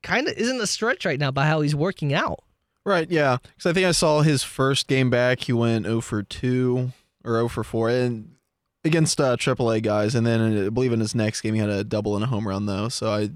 [0.04, 2.44] kind of isn't a stretch right now by how he's working out.
[2.86, 3.38] Right, yeah.
[3.42, 5.42] Because I think I saw his first game back.
[5.42, 6.92] He went 0 for 2
[7.24, 8.36] or 0 for 4 and
[8.84, 10.16] against uh, AAA guys.
[10.16, 12.28] And then uh, I believe in his next game, he had a double and a
[12.28, 12.90] home run, though.
[12.90, 13.30] So I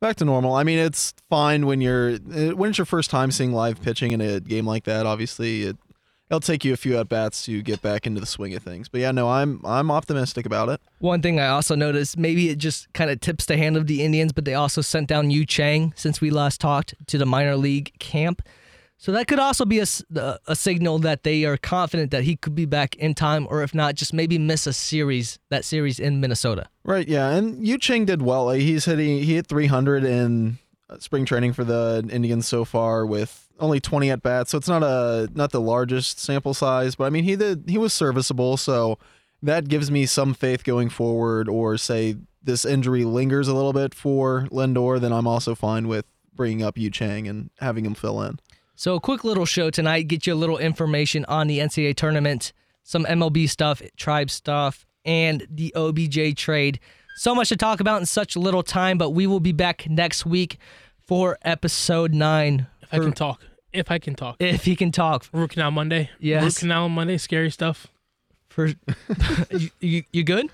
[0.00, 0.54] back to normal.
[0.54, 4.12] I mean, it's fine when you're uh, when it's your first time seeing live pitching
[4.12, 5.06] in a game like that.
[5.06, 5.76] Obviously, it,
[6.30, 8.88] it'll take you a few at bats to get back into the swing of things.
[8.88, 10.80] But yeah, no, I'm I'm optimistic about it.
[10.98, 14.02] One thing I also noticed, maybe it just kind of tips the hand of the
[14.02, 17.56] Indians, but they also sent down Yu Chang since we last talked to the minor
[17.56, 18.42] league camp.
[19.00, 19.86] So that could also be a,
[20.48, 23.72] a signal that they are confident that he could be back in time, or if
[23.72, 26.68] not, just maybe miss a series, that series in Minnesota.
[26.82, 28.50] Right, yeah, and Yu Chang did well.
[28.50, 30.58] He's hitting he hit 300 in
[30.90, 34.50] uh, spring training for the Indians so far with only 20 at bats.
[34.50, 37.78] So it's not a not the largest sample size, but I mean he did he
[37.78, 38.56] was serviceable.
[38.56, 38.98] So
[39.42, 41.48] that gives me some faith going forward.
[41.48, 46.06] Or say this injury lingers a little bit for Lindor, then I'm also fine with
[46.34, 48.38] bringing up Yu Chang and having him fill in.
[48.74, 52.52] So a quick little show tonight, get you a little information on the NCAA tournament,
[52.84, 56.78] some MLB stuff, tribe stuff, and the OBJ trade.
[57.16, 60.24] So much to talk about in such little time, but we will be back next
[60.24, 60.58] week
[61.00, 62.68] for episode nine.
[62.82, 63.42] If I can talk.
[63.72, 64.36] If I can talk.
[64.40, 65.26] if he can talk.
[65.32, 66.10] Root canal Monday.
[66.18, 66.42] Yes.
[66.42, 67.18] Root canal Monday.
[67.18, 67.86] Scary stuff.
[68.48, 68.66] For
[69.50, 70.48] you, you, you good?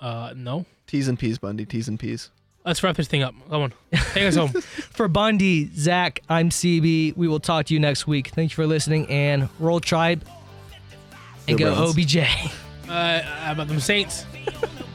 [0.00, 0.64] Uh, no.
[0.86, 1.64] T's and P's, Bundy.
[1.64, 2.30] T's and P's.
[2.64, 3.34] Let's wrap this thing up.
[3.50, 3.72] Come on.
[4.12, 4.48] Take us home.
[4.92, 7.14] For Bundy, Zach, I'm CB.
[7.14, 8.28] We will talk to you next week.
[8.28, 10.24] Thank you for listening and roll tribe
[11.46, 11.90] and Go go Browns.
[11.98, 12.16] OBJ.
[12.88, 14.24] Uh, how about them Saints?